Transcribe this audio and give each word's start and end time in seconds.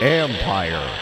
Empire. 0.00 0.98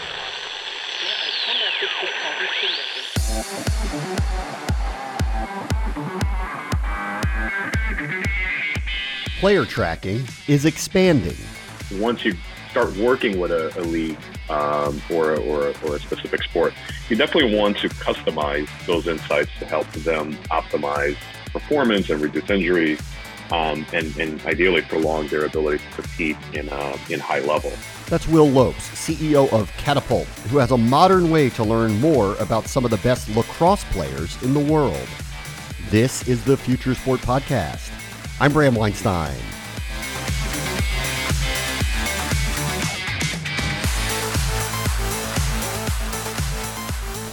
Player 9.39 9.65
tracking 9.65 10.25
is 10.47 10.65
expanding. 10.65 11.35
Once 11.93 12.23
you 12.23 12.35
start 12.69 12.95
working 12.97 13.39
with 13.39 13.51
a, 13.51 13.77
a 13.79 13.81
league 13.81 14.17
um, 14.49 15.01
or, 15.11 15.35
or, 15.39 15.73
or 15.83 15.95
a 15.95 15.99
specific 15.99 16.43
sport, 16.43 16.73
you 17.09 17.15
definitely 17.15 17.57
want 17.57 17.77
to 17.77 17.89
customize 17.89 18.69
those 18.85 19.07
insights 19.07 19.51
to 19.59 19.65
help 19.65 19.91
them 19.91 20.35
optimize 20.51 21.17
performance 21.51 22.09
and 22.09 22.21
reduce 22.21 22.49
injury 22.49 22.97
um, 23.51 23.85
and, 23.93 24.15
and, 24.17 24.41
ideally 24.45 24.81
prolong 24.81 25.27
their 25.27 25.45
ability 25.45 25.77
to 25.77 26.01
compete 26.01 26.37
in, 26.53 26.69
uh, 26.69 26.97
in 27.09 27.19
high 27.19 27.39
level. 27.39 27.71
That's 28.07 28.27
Will 28.27 28.49
Lopes, 28.49 28.89
CEO 28.89 29.51
of 29.53 29.71
Catapult, 29.77 30.27
who 30.49 30.57
has 30.57 30.71
a 30.71 30.77
modern 30.77 31.29
way 31.29 31.49
to 31.51 31.63
learn 31.63 31.99
more 31.99 32.35
about 32.35 32.67
some 32.67 32.85
of 32.85 32.91
the 32.91 32.97
best 32.97 33.29
lacrosse 33.35 33.83
players 33.85 34.41
in 34.43 34.53
the 34.53 34.59
world. 34.59 35.07
This 35.89 36.27
is 36.27 36.43
the 36.43 36.57
Future 36.57 36.95
Sport 36.95 37.21
Podcast. 37.21 37.91
I'm 38.39 38.51
Bram 38.51 38.75
Weinstein. 38.75 39.35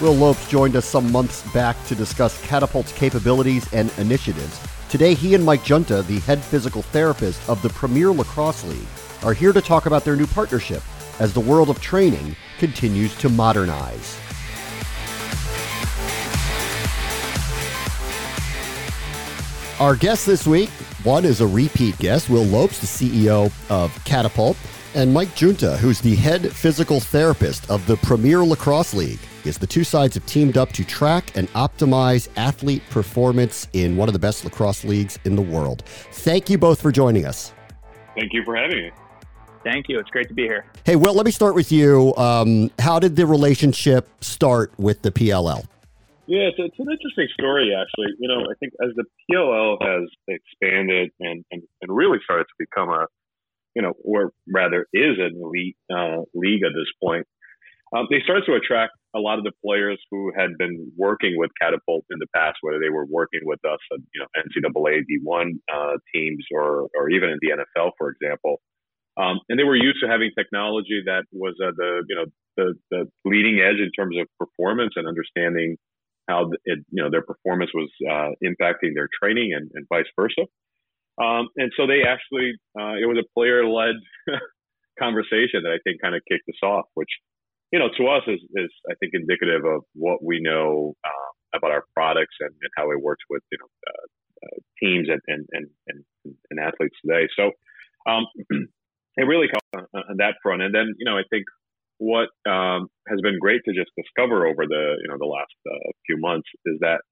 Will 0.00 0.14
Lopes 0.14 0.48
joined 0.48 0.76
us 0.76 0.86
some 0.86 1.12
months 1.12 1.42
back 1.52 1.76
to 1.86 1.94
discuss 1.94 2.40
Catapult's 2.40 2.90
capabilities 2.92 3.70
and 3.74 3.92
initiatives. 3.98 4.58
Today, 4.90 5.14
he 5.14 5.36
and 5.36 5.44
Mike 5.44 5.62
Junta, 5.62 6.02
the 6.02 6.18
head 6.18 6.42
physical 6.42 6.82
therapist 6.82 7.48
of 7.48 7.62
the 7.62 7.68
Premier 7.68 8.10
Lacrosse 8.10 8.64
League, 8.64 8.88
are 9.22 9.32
here 9.32 9.52
to 9.52 9.60
talk 9.60 9.86
about 9.86 10.04
their 10.04 10.16
new 10.16 10.26
partnership 10.26 10.82
as 11.20 11.32
the 11.32 11.38
world 11.38 11.70
of 11.70 11.80
training 11.80 12.34
continues 12.58 13.16
to 13.18 13.28
modernize. 13.28 14.18
Our 19.78 19.94
guest 19.94 20.26
this 20.26 20.44
week, 20.44 20.70
one 21.04 21.24
is 21.24 21.40
a 21.40 21.46
repeat 21.46 21.96
guest, 21.98 22.28
Will 22.28 22.42
Lopes, 22.42 22.80
the 22.80 22.88
CEO 22.88 23.52
of 23.70 24.04
Catapult, 24.04 24.56
and 24.96 25.14
Mike 25.14 25.36
Junta, 25.36 25.76
who's 25.76 26.00
the 26.00 26.16
head 26.16 26.50
physical 26.50 26.98
therapist 26.98 27.70
of 27.70 27.86
the 27.86 27.96
Premier 27.98 28.42
Lacrosse 28.42 28.92
League 28.92 29.20
is 29.44 29.58
the 29.58 29.66
two 29.66 29.84
sides 29.84 30.14
have 30.14 30.26
teamed 30.26 30.56
up 30.56 30.72
to 30.72 30.84
track 30.84 31.36
and 31.36 31.48
optimize 31.54 32.28
athlete 32.36 32.82
performance 32.90 33.68
in 33.72 33.96
one 33.96 34.08
of 34.08 34.12
the 34.12 34.18
best 34.18 34.44
lacrosse 34.44 34.84
leagues 34.84 35.18
in 35.24 35.36
the 35.36 35.42
world. 35.42 35.82
Thank 35.86 36.50
you 36.50 36.58
both 36.58 36.80
for 36.80 36.92
joining 36.92 37.26
us. 37.26 37.52
Thank 38.14 38.32
you 38.32 38.42
for 38.44 38.56
having 38.56 38.76
me. 38.76 38.90
Thank 39.64 39.86
you. 39.88 39.98
It's 39.98 40.10
great 40.10 40.28
to 40.28 40.34
be 40.34 40.42
here. 40.42 40.64
Hey, 40.84 40.96
Will, 40.96 41.14
let 41.14 41.26
me 41.26 41.32
start 41.32 41.54
with 41.54 41.70
you. 41.70 42.14
Um, 42.16 42.70
how 42.78 42.98
did 42.98 43.16
the 43.16 43.26
relationship 43.26 44.08
start 44.22 44.72
with 44.78 45.02
the 45.02 45.10
PLL? 45.10 45.66
Yeah, 46.26 46.46
it's, 46.46 46.56
it's, 46.58 46.78
an 46.78 46.86
interesting 46.90 47.28
story, 47.34 47.74
actually. 47.74 48.14
You 48.20 48.28
know, 48.28 48.42
I 48.42 48.54
think 48.60 48.72
as 48.82 48.90
the 48.94 49.04
PLL 49.28 49.76
has 49.82 50.08
expanded 50.28 51.10
and, 51.18 51.44
and, 51.50 51.62
and 51.82 51.96
really 51.96 52.18
started 52.24 52.44
to 52.44 52.54
become 52.56 52.88
a, 52.88 53.06
you 53.74 53.82
know, 53.82 53.94
or 54.04 54.30
rather 54.48 54.86
is 54.92 55.18
an 55.18 55.40
elite 55.42 55.76
uh, 55.92 56.22
league 56.32 56.62
at 56.62 56.70
this 56.72 56.86
point, 57.02 57.26
um, 57.92 58.06
they 58.10 58.20
started 58.22 58.44
to 58.46 58.54
attract 58.54 58.92
a 59.14 59.18
lot 59.18 59.38
of 59.38 59.44
the 59.44 59.52
players 59.64 60.00
who 60.10 60.32
had 60.36 60.50
been 60.58 60.92
working 60.96 61.36
with 61.36 61.50
Catapult 61.60 62.04
in 62.10 62.18
the 62.18 62.26
past, 62.34 62.58
whether 62.60 62.78
they 62.78 62.90
were 62.90 63.06
working 63.06 63.40
with 63.42 63.58
us 63.64 63.78
at 63.92 63.98
you 64.14 64.20
know 64.20 64.28
NCAA 64.36 65.02
D1 65.10 65.52
uh, 65.72 65.96
teams 66.14 66.44
or 66.52 66.88
or 66.96 67.10
even 67.10 67.30
in 67.30 67.38
the 67.40 67.50
NFL, 67.50 67.92
for 67.98 68.10
example. 68.10 68.60
Um, 69.16 69.40
and 69.48 69.58
they 69.58 69.64
were 69.64 69.76
used 69.76 69.98
to 70.02 70.08
having 70.08 70.30
technology 70.38 71.02
that 71.06 71.24
was 71.32 71.54
uh, 71.62 71.72
the 71.76 72.04
you 72.08 72.16
know 72.16 72.26
the 72.56 72.74
the 72.90 73.06
leading 73.24 73.60
edge 73.60 73.78
in 73.78 73.90
terms 73.92 74.16
of 74.18 74.26
performance 74.38 74.94
and 74.96 75.08
understanding 75.08 75.76
how 76.28 76.50
it 76.64 76.78
you 76.90 77.02
know 77.02 77.10
their 77.10 77.22
performance 77.22 77.70
was 77.74 77.90
uh, 78.08 78.30
impacting 78.44 78.94
their 78.94 79.08
training 79.20 79.52
and, 79.54 79.70
and 79.74 79.86
vice 79.88 80.10
versa. 80.18 80.42
Um, 81.20 81.48
and 81.56 81.72
so 81.76 81.86
they 81.86 82.02
actually 82.06 82.52
uh, 82.78 82.94
it 82.94 83.06
was 83.06 83.18
a 83.18 83.26
player 83.34 83.66
led 83.66 83.96
conversation 84.98 85.64
that 85.64 85.72
I 85.72 85.78
think 85.84 86.00
kind 86.00 86.14
of 86.14 86.22
kicked 86.30 86.48
us 86.48 86.60
off, 86.62 86.86
which 86.94 87.10
you 87.72 87.78
know, 87.78 87.88
to 87.96 88.06
us 88.08 88.22
is, 88.26 88.40
is 88.54 88.70
I 88.90 88.94
think 88.98 89.12
indicative 89.14 89.64
of 89.64 89.82
what 89.94 90.22
we 90.22 90.40
know 90.40 90.94
uh, 91.04 91.30
about 91.56 91.70
our 91.70 91.84
products 91.94 92.34
and, 92.40 92.50
and, 92.50 92.70
how 92.76 92.90
it 92.90 93.00
works 93.00 93.22
with 93.30 93.42
you 93.50 93.58
know 93.58 93.70
uh, 93.88 94.06
uh, 94.46 94.58
teams 94.82 95.08
and, 95.08 95.20
and 95.28 95.66
and, 95.86 96.34
and 96.50 96.60
athletes 96.60 96.96
today. 97.04 97.28
So 97.36 97.52
um, 98.10 98.26
it 99.16 99.26
really 99.26 99.48
helped 99.50 99.90
on, 99.94 100.02
on, 100.10 100.16
that 100.18 100.34
front. 100.42 100.62
And 100.62 100.74
then 100.74 100.94
you 100.98 101.04
know 101.04 101.16
I 101.16 101.22
think 101.30 101.44
what 101.98 102.28
um, 102.50 102.88
has 103.08 103.20
been 103.20 103.38
great 103.38 103.60
to 103.66 103.74
just 103.74 103.90
discover 103.96 104.46
over 104.46 104.66
the 104.66 104.96
you 105.02 105.08
know 105.08 105.18
the 105.18 105.26
last 105.26 105.54
uh, 105.70 105.90
few 106.06 106.18
months 106.18 106.48
is 106.66 106.78
that 106.80 107.02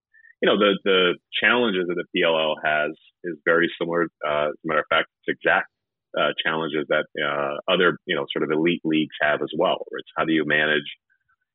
you 0.43 0.49
know 0.49 0.59
the 0.59 0.79
the 0.85 1.15
challenges 1.41 1.87
that 1.87 1.95
the 1.95 2.07
PLL 2.15 2.55
has 2.65 2.91
is 3.25 3.37
very 3.45 3.71
similar. 3.81 4.09
Uh, 4.27 4.51
as 4.51 4.59
a 4.65 4.67
matter 4.67 4.81
of 4.81 4.91
fact, 4.91 5.09
it's 5.23 5.39
exact 5.39 5.69
uh, 6.17 6.33
challenges 6.45 6.87
that 6.89 7.07
uh, 7.21 7.73
other 7.73 7.99
you 8.07 8.15
know 8.15 8.25
sort 8.33 8.45
of 8.45 8.51
elite 8.51 8.83
leagues 8.85 9.15
have 9.21 9.43
as 9.43 9.51
well. 9.57 9.85
It's 9.93 10.09
how 10.17 10.25
do 10.25 10.33
you 10.33 10.45
manage 10.47 10.87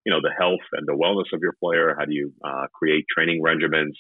you 0.06 0.12
know 0.12 0.20
the 0.22 0.34
health 0.38 0.66
and 0.74 0.88
the 0.88 0.94
wellness 0.94 1.34
of 1.34 1.42
your 1.42 1.54
player? 1.62 1.96
How 1.98 2.06
do 2.06 2.14
you 2.14 2.34
uh, 2.44 2.68
create 2.74 3.06
training 3.14 3.42
regimens 3.44 3.96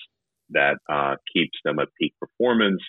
that 0.50 0.78
uh, 0.92 1.16
keeps 1.34 1.58
them 1.64 1.80
at 1.80 1.88
peak 2.00 2.14
performance? 2.20 2.82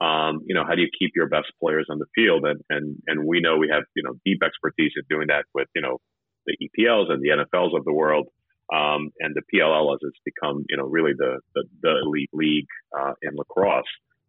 Um, 0.00 0.40
you 0.46 0.54
know, 0.54 0.64
how 0.66 0.74
do 0.74 0.80
you 0.80 0.88
keep 0.98 1.12
your 1.14 1.28
best 1.28 1.52
players 1.62 1.86
on 1.90 1.98
the 1.98 2.06
field? 2.14 2.44
And 2.44 2.60
and 2.70 2.96
and 3.06 3.26
we 3.26 3.40
know 3.40 3.58
we 3.58 3.68
have 3.72 3.84
you 3.94 4.02
know 4.02 4.14
deep 4.24 4.42
expertise 4.44 4.92
in 4.96 5.04
doing 5.10 5.28
that 5.28 5.44
with 5.54 5.68
you 5.74 5.82
know 5.82 5.98
the 6.46 6.56
EPLs 6.56 7.10
and 7.10 7.22
the 7.22 7.30
NFLs 7.30 7.76
of 7.76 7.84
the 7.84 7.92
world. 7.92 8.28
Um, 8.72 9.10
and 9.18 9.34
the 9.34 9.42
PLL 9.52 9.92
as 9.92 9.98
it's 10.02 10.20
become, 10.24 10.64
you 10.68 10.76
know, 10.76 10.84
really 10.84 11.10
the 11.16 11.40
the, 11.54 11.64
the 11.82 12.00
elite 12.04 12.30
league 12.32 12.68
uh, 12.96 13.12
in 13.20 13.34
lacrosse 13.34 13.82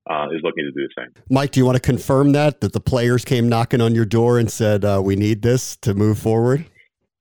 uh, 0.09 0.27
is 0.31 0.41
looking 0.43 0.63
to 0.63 0.71
do 0.71 0.87
the 0.87 0.93
same. 0.97 1.23
Mike, 1.29 1.51
do 1.51 1.59
you 1.59 1.65
want 1.65 1.75
to 1.75 1.81
confirm 1.81 2.31
that 2.33 2.61
that 2.61 2.73
the 2.73 2.79
players 2.79 3.23
came 3.25 3.47
knocking 3.47 3.81
on 3.81 3.93
your 3.95 4.05
door 4.05 4.39
and 4.39 4.51
said 4.51 4.83
uh, 4.83 5.01
we 5.03 5.15
need 5.15 5.41
this 5.41 5.75
to 5.77 5.93
move 5.93 6.17
forward? 6.17 6.65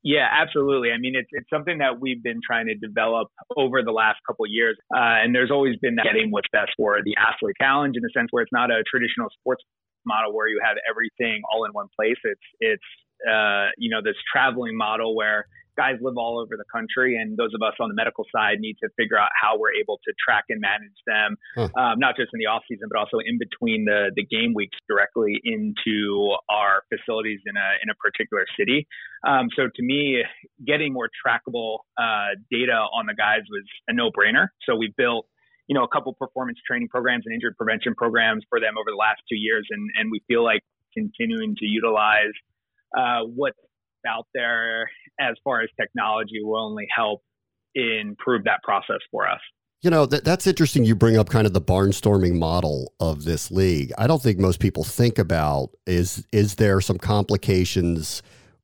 Yeah, 0.02 0.28
absolutely. 0.32 0.92
I 0.92 0.98
mean, 0.98 1.14
it's 1.14 1.28
it's 1.32 1.48
something 1.50 1.78
that 1.78 2.00
we've 2.00 2.22
been 2.22 2.40
trying 2.44 2.66
to 2.66 2.74
develop 2.74 3.28
over 3.56 3.82
the 3.82 3.92
last 3.92 4.18
couple 4.26 4.46
of 4.46 4.50
years, 4.50 4.78
uh, 4.94 5.20
and 5.20 5.34
there's 5.34 5.50
always 5.50 5.76
been 5.76 5.96
that 5.96 6.04
getting 6.04 6.30
what's 6.30 6.48
best 6.52 6.70
for 6.76 7.00
the 7.04 7.14
athlete 7.20 7.56
challenge 7.60 7.96
in 7.96 8.02
the 8.02 8.10
sense 8.16 8.28
where 8.30 8.42
it's 8.42 8.52
not 8.52 8.70
a 8.70 8.82
traditional 8.90 9.28
sports 9.38 9.62
model 10.06 10.34
where 10.34 10.48
you 10.48 10.58
have 10.64 10.78
everything 10.88 11.42
all 11.52 11.66
in 11.66 11.72
one 11.72 11.88
place. 11.94 12.16
It's 12.24 12.40
it's 12.60 12.90
uh, 13.28 13.68
you 13.76 13.90
know 13.90 14.00
this 14.02 14.16
traveling 14.32 14.74
model 14.74 15.14
where 15.14 15.44
guys 15.76 15.96
live 16.00 16.16
all 16.16 16.40
over 16.40 16.56
the 16.56 16.64
country, 16.72 17.16
and 17.16 17.36
those 17.36 17.52
of 17.54 17.62
us 17.62 17.74
on 17.80 17.88
the 17.88 17.94
medical 17.94 18.24
side 18.34 18.58
need 18.58 18.76
to 18.82 18.88
figure 18.96 19.18
out 19.18 19.30
how 19.40 19.58
we're 19.58 19.72
able 19.72 19.98
to 20.04 20.12
track 20.16 20.44
and 20.48 20.60
manage 20.60 20.96
them, 21.06 21.36
huh. 21.54 21.68
um, 21.80 21.98
not 21.98 22.16
just 22.16 22.30
in 22.32 22.38
the 22.38 22.46
off 22.46 22.62
season, 22.68 22.88
but 22.90 22.98
also 22.98 23.18
in 23.18 23.38
between 23.38 23.84
the 23.84 24.10
the 24.14 24.24
game 24.24 24.54
weeks 24.54 24.76
directly 24.88 25.40
into 25.44 26.34
our 26.48 26.82
facilities 26.88 27.40
in 27.46 27.56
a 27.56 27.68
in 27.82 27.90
a 27.90 27.96
particular 27.96 28.44
city. 28.58 28.86
Um, 29.26 29.48
so 29.56 29.68
to 29.68 29.82
me, 29.82 30.22
getting 30.66 30.92
more 30.92 31.08
trackable 31.12 31.80
uh, 31.98 32.36
data 32.50 32.72
on 32.92 33.06
the 33.06 33.14
guys 33.14 33.42
was 33.50 33.64
a 33.88 33.92
no 33.92 34.10
brainer. 34.10 34.48
So 34.66 34.76
we 34.76 34.92
built 34.96 35.26
you 35.68 35.74
know, 35.74 35.84
a 35.84 35.88
couple 35.88 36.12
performance 36.14 36.58
training 36.66 36.88
programs 36.88 37.22
and 37.26 37.32
injury 37.32 37.54
prevention 37.54 37.94
programs 37.94 38.42
for 38.48 38.58
them 38.58 38.74
over 38.76 38.90
the 38.90 38.98
last 38.98 39.22
two 39.30 39.38
years, 39.38 39.64
and 39.70 39.88
and 39.94 40.10
we 40.10 40.20
feel 40.26 40.42
like 40.42 40.62
continuing 40.92 41.54
to 41.56 41.64
utilize 41.64 42.34
uh, 42.96 43.22
what 43.22 43.54
out 44.06 44.26
there 44.34 44.90
as 45.20 45.36
far 45.44 45.60
as 45.60 45.68
technology 45.80 46.42
will 46.42 46.60
only 46.60 46.86
help 46.94 47.22
improve 47.74 48.44
that 48.44 48.62
process 48.62 48.98
for 49.10 49.28
us. 49.28 49.40
You 49.82 49.90
know, 49.90 50.04
that, 50.06 50.24
that's 50.24 50.46
interesting. 50.46 50.84
You 50.84 50.94
bring 50.94 51.16
up 51.16 51.30
kind 51.30 51.46
of 51.46 51.54
the 51.54 51.60
barnstorming 51.60 52.38
model 52.38 52.92
of 53.00 53.24
this 53.24 53.50
league. 53.50 53.92
I 53.96 54.06
don't 54.06 54.22
think 54.22 54.38
most 54.38 54.60
people 54.60 54.84
think 54.84 55.18
about 55.18 55.70
is 55.86 56.26
is 56.32 56.56
there 56.56 56.80
some 56.80 56.98
complications 56.98 58.22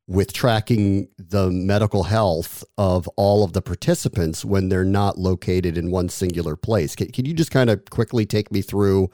with 0.09 0.33
tracking 0.33 1.09
the 1.19 1.51
medical 1.51 2.05
health 2.05 2.63
of 2.79 3.09
all 3.17 3.43
of 3.43 3.55
the 3.55 3.63
participants 3.63 4.45
when 4.45 4.69
they're 4.69 4.85
not 4.85 5.19
located 5.19 5.77
in 5.77 5.91
one 5.91 6.09
singular 6.09 6.55
place. 6.55 6.95
Can, 6.95 7.11
can 7.11 7.25
you 7.25 7.35
just 7.35 7.51
kind 7.51 7.71
of 7.71 7.85
quickly 7.91 8.25
take 8.25 8.53
me 8.53 8.63
through 8.63 9.11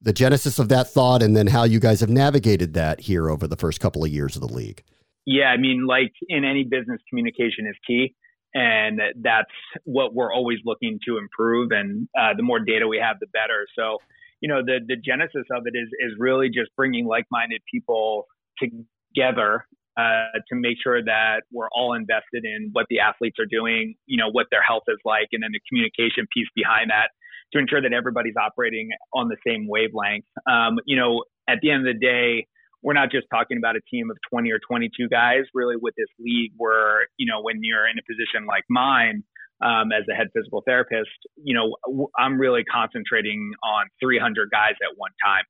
the 0.00 0.12
genesis 0.12 0.58
of 0.58 0.68
that 0.68 0.88
thought 0.88 1.22
and 1.22 1.36
then 1.36 1.48
how 1.48 1.64
you 1.64 1.80
guys 1.80 2.00
have 2.00 2.10
navigated 2.10 2.74
that 2.74 3.00
here 3.00 3.30
over 3.30 3.46
the 3.46 3.56
first 3.56 3.80
couple 3.80 4.04
of 4.04 4.10
years 4.10 4.36
of 4.36 4.40
the 4.40 4.52
league. 4.52 4.82
Yeah, 5.26 5.46
I 5.46 5.56
mean, 5.56 5.86
like 5.86 6.12
in 6.28 6.44
any 6.44 6.64
business, 6.64 7.00
communication 7.10 7.66
is 7.66 7.76
key. 7.86 8.14
And 8.54 9.00
that's 9.20 9.50
what 9.84 10.14
we're 10.14 10.32
always 10.32 10.58
looking 10.64 10.98
to 11.06 11.18
improve. 11.18 11.72
And 11.72 12.08
uh, 12.18 12.32
the 12.34 12.42
more 12.42 12.58
data 12.58 12.88
we 12.88 12.98
have, 12.98 13.16
the 13.20 13.26
better. 13.26 13.66
So, 13.78 13.98
you 14.40 14.48
know, 14.48 14.62
the, 14.64 14.78
the 14.86 14.96
genesis 14.96 15.44
of 15.50 15.64
it 15.66 15.76
is, 15.76 15.88
is 16.00 16.14
really 16.18 16.48
just 16.48 16.70
bringing 16.74 17.06
like 17.06 17.24
minded 17.30 17.60
people 17.70 18.26
together 18.58 19.66
uh, 19.98 20.38
to 20.48 20.54
make 20.54 20.76
sure 20.82 21.02
that 21.02 21.42
we're 21.52 21.68
all 21.74 21.92
invested 21.92 22.44
in 22.44 22.70
what 22.72 22.86
the 22.88 23.00
athletes 23.00 23.36
are 23.38 23.46
doing, 23.50 23.94
you 24.06 24.16
know, 24.16 24.30
what 24.30 24.46
their 24.50 24.62
health 24.62 24.84
is 24.88 24.98
like, 25.04 25.28
and 25.32 25.42
then 25.42 25.50
the 25.52 25.60
communication 25.68 26.26
piece 26.32 26.48
behind 26.54 26.90
that 26.90 27.08
to 27.52 27.58
ensure 27.58 27.82
that 27.82 27.92
everybody's 27.92 28.36
operating 28.40 28.88
on 29.14 29.28
the 29.28 29.36
same 29.46 29.68
wavelength. 29.68 30.24
Um, 30.50 30.78
you 30.86 30.96
know, 30.96 31.24
at 31.48 31.58
the 31.62 31.70
end 31.70 31.86
of 31.86 31.94
the 31.94 31.98
day, 31.98 32.46
we're 32.82 32.94
not 32.94 33.10
just 33.10 33.26
talking 33.32 33.58
about 33.58 33.76
a 33.76 33.80
team 33.90 34.10
of 34.10 34.16
20 34.30 34.50
or 34.50 34.60
22 34.66 35.08
guys. 35.08 35.44
Really, 35.54 35.76
with 35.80 35.94
this 35.96 36.10
league, 36.18 36.52
where 36.56 37.08
you 37.16 37.26
know, 37.26 37.40
when 37.42 37.60
you're 37.62 37.88
in 37.88 37.96
a 37.98 38.04
position 38.06 38.46
like 38.46 38.64
mine 38.68 39.24
um, 39.60 39.92
as 39.92 40.04
a 40.10 40.14
head 40.14 40.28
physical 40.34 40.62
therapist, 40.66 41.10
you 41.42 41.54
know, 41.54 41.76
I'm 42.18 42.38
really 42.38 42.64
concentrating 42.64 43.52
on 43.64 43.86
300 44.02 44.50
guys 44.50 44.74
at 44.82 44.96
one 44.96 45.12
time. 45.24 45.44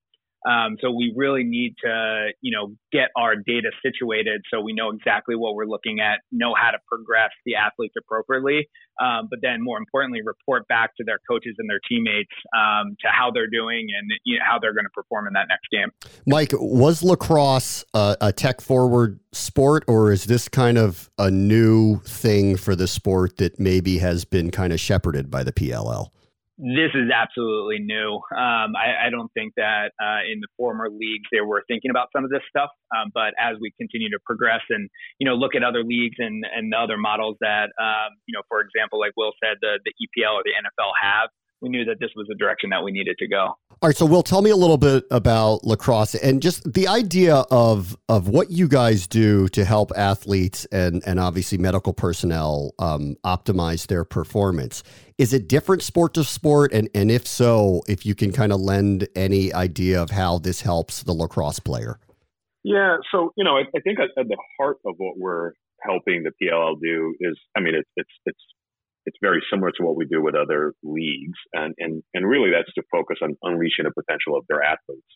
Um, 0.48 0.76
so 0.80 0.90
we 0.90 1.12
really 1.16 1.44
need 1.44 1.74
to, 1.84 2.28
you 2.40 2.56
know, 2.56 2.74
get 2.92 3.08
our 3.16 3.34
data 3.34 3.70
situated 3.82 4.42
so 4.52 4.60
we 4.60 4.72
know 4.72 4.90
exactly 4.90 5.34
what 5.34 5.54
we're 5.54 5.66
looking 5.66 5.98
at, 6.00 6.20
know 6.30 6.54
how 6.54 6.70
to 6.70 6.78
progress 6.86 7.30
the 7.44 7.56
athletes 7.56 7.94
appropriately, 7.98 8.68
um, 9.00 9.26
but 9.28 9.40
then 9.42 9.62
more 9.62 9.78
importantly, 9.78 10.20
report 10.24 10.66
back 10.68 10.90
to 10.96 11.04
their 11.04 11.18
coaches 11.28 11.54
and 11.58 11.68
their 11.68 11.80
teammates 11.88 12.30
um, 12.56 12.96
to 13.00 13.08
how 13.10 13.30
they're 13.32 13.50
doing 13.50 13.88
and 13.98 14.10
you 14.24 14.38
know, 14.38 14.44
how 14.48 14.58
they're 14.58 14.74
going 14.74 14.84
to 14.84 14.90
perform 14.90 15.26
in 15.26 15.32
that 15.32 15.46
next 15.48 15.68
game. 15.72 15.90
Mike, 16.26 16.52
was 16.52 17.02
lacrosse 17.02 17.84
a 17.94 18.32
tech 18.32 18.60
forward 18.60 19.18
sport, 19.32 19.84
or 19.88 20.12
is 20.12 20.24
this 20.24 20.48
kind 20.48 20.78
of 20.78 21.10
a 21.18 21.30
new 21.30 22.00
thing 22.00 22.56
for 22.56 22.76
the 22.76 22.86
sport 22.86 23.36
that 23.38 23.58
maybe 23.58 23.98
has 23.98 24.24
been 24.24 24.50
kind 24.50 24.72
of 24.72 24.80
shepherded 24.80 25.30
by 25.30 25.42
the 25.42 25.52
PLL? 25.52 26.10
This 26.58 26.88
is 26.94 27.10
absolutely 27.12 27.78
new. 27.78 28.16
Um, 28.32 28.72
I, 28.72 29.06
I, 29.06 29.10
don't 29.10 29.30
think 29.34 29.52
that 29.56 29.92
uh, 30.00 30.24
in 30.24 30.40
the 30.40 30.48
former 30.56 30.88
leagues 30.88 31.28
they 31.30 31.42
were 31.42 31.62
thinking 31.68 31.90
about 31.90 32.08
some 32.16 32.24
of 32.24 32.30
this 32.30 32.40
stuff. 32.48 32.70
Um, 32.96 33.10
but 33.12 33.34
as 33.38 33.56
we 33.60 33.72
continue 33.76 34.08
to 34.08 34.18
progress 34.24 34.62
and 34.70 34.88
you 35.18 35.28
know 35.28 35.34
look 35.34 35.54
at 35.54 35.62
other 35.62 35.84
leagues 35.84 36.16
and 36.18 36.44
and 36.56 36.72
the 36.72 36.78
other 36.78 36.96
models 36.96 37.36
that 37.40 37.68
um, 37.76 38.16
you 38.26 38.32
know, 38.32 38.42
for 38.48 38.60
example, 38.60 38.98
like 38.98 39.12
Will 39.16 39.32
said, 39.42 39.58
the 39.60 39.78
the 39.84 39.92
EPL 40.00 40.32
or 40.32 40.42
the 40.44 40.56
NFL 40.56 40.92
have, 41.00 41.28
we 41.60 41.68
knew 41.68 41.84
that 41.84 42.00
this 42.00 42.10
was 42.16 42.26
the 42.28 42.36
direction 42.36 42.70
that 42.70 42.82
we 42.82 42.90
needed 42.90 43.16
to 43.18 43.28
go. 43.28 43.54
All 43.82 43.90
right, 43.90 43.96
so 43.96 44.06
Will, 44.06 44.22
tell 44.22 44.40
me 44.40 44.48
a 44.48 44.56
little 44.56 44.78
bit 44.78 45.04
about 45.10 45.62
lacrosse 45.62 46.14
and 46.14 46.40
just 46.40 46.72
the 46.72 46.88
idea 46.88 47.44
of 47.50 47.94
of 48.08 48.26
what 48.26 48.50
you 48.50 48.68
guys 48.68 49.06
do 49.06 49.48
to 49.48 49.66
help 49.66 49.92
athletes 49.94 50.64
and 50.72 51.02
and 51.06 51.20
obviously 51.20 51.58
medical 51.58 51.92
personnel 51.92 52.72
um, 52.78 53.16
optimize 53.22 53.86
their 53.86 54.02
performance. 54.02 54.82
Is 55.18 55.34
it 55.34 55.46
different 55.46 55.82
sport 55.82 56.14
to 56.14 56.24
sport, 56.24 56.72
and 56.72 56.88
and 56.94 57.10
if 57.10 57.28
so, 57.28 57.82
if 57.86 58.06
you 58.06 58.14
can 58.14 58.32
kind 58.32 58.50
of 58.50 58.60
lend 58.60 59.08
any 59.14 59.52
idea 59.52 60.02
of 60.02 60.08
how 60.08 60.38
this 60.38 60.62
helps 60.62 61.02
the 61.02 61.12
lacrosse 61.12 61.58
player? 61.58 61.98
Yeah, 62.64 62.96
so 63.12 63.34
you 63.36 63.44
know, 63.44 63.58
I, 63.58 63.64
I 63.76 63.80
think 63.80 63.98
at, 64.00 64.08
at 64.18 64.26
the 64.26 64.38
heart 64.58 64.78
of 64.86 64.94
what 64.96 65.18
we're 65.18 65.52
helping 65.82 66.24
the 66.24 66.32
PLL 66.42 66.80
do 66.80 67.14
is, 67.20 67.38
I 67.54 67.60
mean, 67.60 67.74
it's 67.74 67.90
it's 67.94 68.10
it's 68.24 68.40
it's 69.06 69.18
very 69.22 69.42
similar 69.50 69.70
to 69.70 69.82
what 69.84 69.96
we 69.96 70.04
do 70.04 70.22
with 70.22 70.34
other 70.34 70.74
leagues, 70.82 71.38
and 71.54 71.74
and 71.78 72.02
and 72.14 72.28
really 72.28 72.50
that's 72.50 72.72
to 72.74 72.82
focus 72.90 73.18
on 73.22 73.36
unleashing 73.42 73.84
the 73.84 73.92
potential 73.92 74.36
of 74.36 74.44
their 74.48 74.62
athletes. 74.62 75.06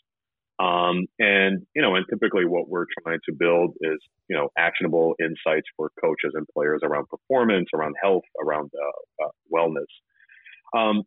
Um, 0.61 1.07
and 1.19 1.67
you 1.75 1.83
know, 1.83 1.95
and 1.97 2.05
typically 2.11 2.45
what 2.45 2.69
we're 2.69 2.87
trying 3.03 3.21
to 3.29 3.35
build 3.37 3.75
is 3.81 3.99
you 4.29 4.37
know 4.37 4.49
actionable 4.59 5.15
insights 5.21 5.67
for 5.77 5.91
coaches 6.03 6.33
and 6.35 6.47
players 6.55 6.81
around 6.83 7.07
performance, 7.09 7.69
around 7.75 7.95
health, 8.03 8.25
around 8.43 8.71
uh, 8.75 9.25
uh, 9.25 9.31
wellness. 9.53 9.91
Um, 10.77 11.03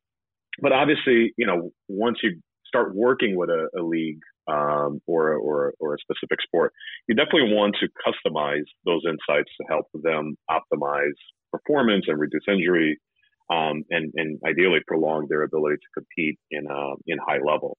but 0.62 0.72
obviously, 0.72 1.34
you 1.38 1.48
know, 1.48 1.72
once 1.88 2.18
you 2.22 2.40
start 2.68 2.96
working 2.96 3.36
with 3.38 3.50
a, 3.50 3.70
a 3.80 3.82
league 3.82 4.20
um, 4.48 5.00
or, 5.08 5.34
or, 5.34 5.74
or 5.80 5.94
a 5.94 5.98
specific 6.00 6.40
sport, 6.42 6.74
you 7.08 7.16
definitely 7.16 7.54
want 7.54 7.76
to 7.80 7.88
customize 8.06 8.66
those 8.86 9.02
insights 9.06 9.50
to 9.60 9.68
help 9.70 9.86
them 9.94 10.36
optimize 10.50 11.18
performance 11.56 12.06
and 12.10 12.18
reduce 12.26 12.46
injury, 12.56 12.92
um, 13.56 13.76
and, 13.96 14.06
and 14.16 14.40
ideally 14.52 14.82
prolong 14.88 15.28
their 15.30 15.44
ability 15.50 15.78
to 15.78 15.90
compete 16.00 16.38
in 16.56 16.64
uh, 16.80 16.96
in 17.12 17.18
high 17.30 17.42
level. 17.52 17.72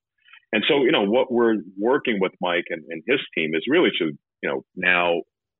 And 0.53 0.63
so, 0.69 0.83
you 0.85 0.91
know, 0.95 1.05
what 1.15 1.27
we're 1.37 1.57
working 1.77 2.17
with 2.23 2.31
Mike 2.39 2.67
and, 2.69 2.83
and 2.89 3.03
his 3.11 3.19
team 3.35 3.49
is 3.53 3.63
really 3.67 3.89
to, 3.99 4.05
you 4.41 4.49
know, 4.49 4.61
now 4.75 5.07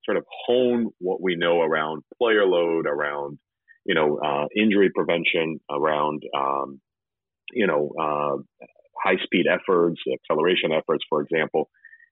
sort 0.05 0.17
of 0.17 0.23
hone 0.45 0.81
what 0.99 1.19
we 1.21 1.35
know 1.35 1.61
around 1.61 2.03
player 2.17 2.45
load, 2.45 2.85
around, 2.87 3.37
you 3.85 3.95
know, 3.95 4.19
uh, 4.25 4.45
injury 4.55 4.89
prevention, 4.95 5.59
around, 5.69 6.21
um, 6.37 6.79
you 7.51 7.67
know, 7.67 7.91
uh, 7.99 8.65
high 9.03 9.17
speed 9.23 9.45
efforts, 9.51 9.99
acceleration 10.13 10.71
efforts, 10.71 11.03
for 11.09 11.21
example, 11.21 11.69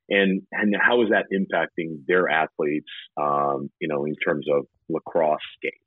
and 0.09 0.41
and 0.51 0.75
how 0.79 1.01
is 1.03 1.09
that 1.09 1.25
impacting 1.33 1.99
their 2.07 2.29
athletes, 2.29 2.89
um, 3.17 3.69
you 3.79 3.87
know, 3.87 4.05
in 4.05 4.15
terms 4.25 4.45
of 4.51 4.65
lacrosse 4.89 5.39
games. 5.61 5.82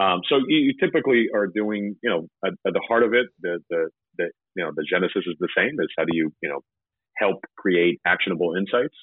Um, 0.00 0.20
so 0.28 0.36
you, 0.48 0.58
you, 0.58 0.72
typically 0.80 1.28
are 1.34 1.46
doing, 1.46 1.94
you 2.02 2.10
know, 2.10 2.26
at, 2.44 2.52
at, 2.66 2.72
the 2.72 2.82
heart 2.88 3.04
of 3.04 3.14
it, 3.14 3.26
the, 3.40 3.60
the 3.70 3.90
the 4.18 4.24
you 4.56 4.64
know 4.64 4.72
the 4.74 4.84
genesis 4.90 5.22
is 5.26 5.36
the 5.38 5.48
same. 5.56 5.78
Is 5.78 5.88
how 5.96 6.04
do 6.04 6.16
you 6.16 6.32
you 6.42 6.48
know 6.48 6.60
help 7.16 7.40
create 7.56 8.00
actionable 8.04 8.54
insights 8.56 8.94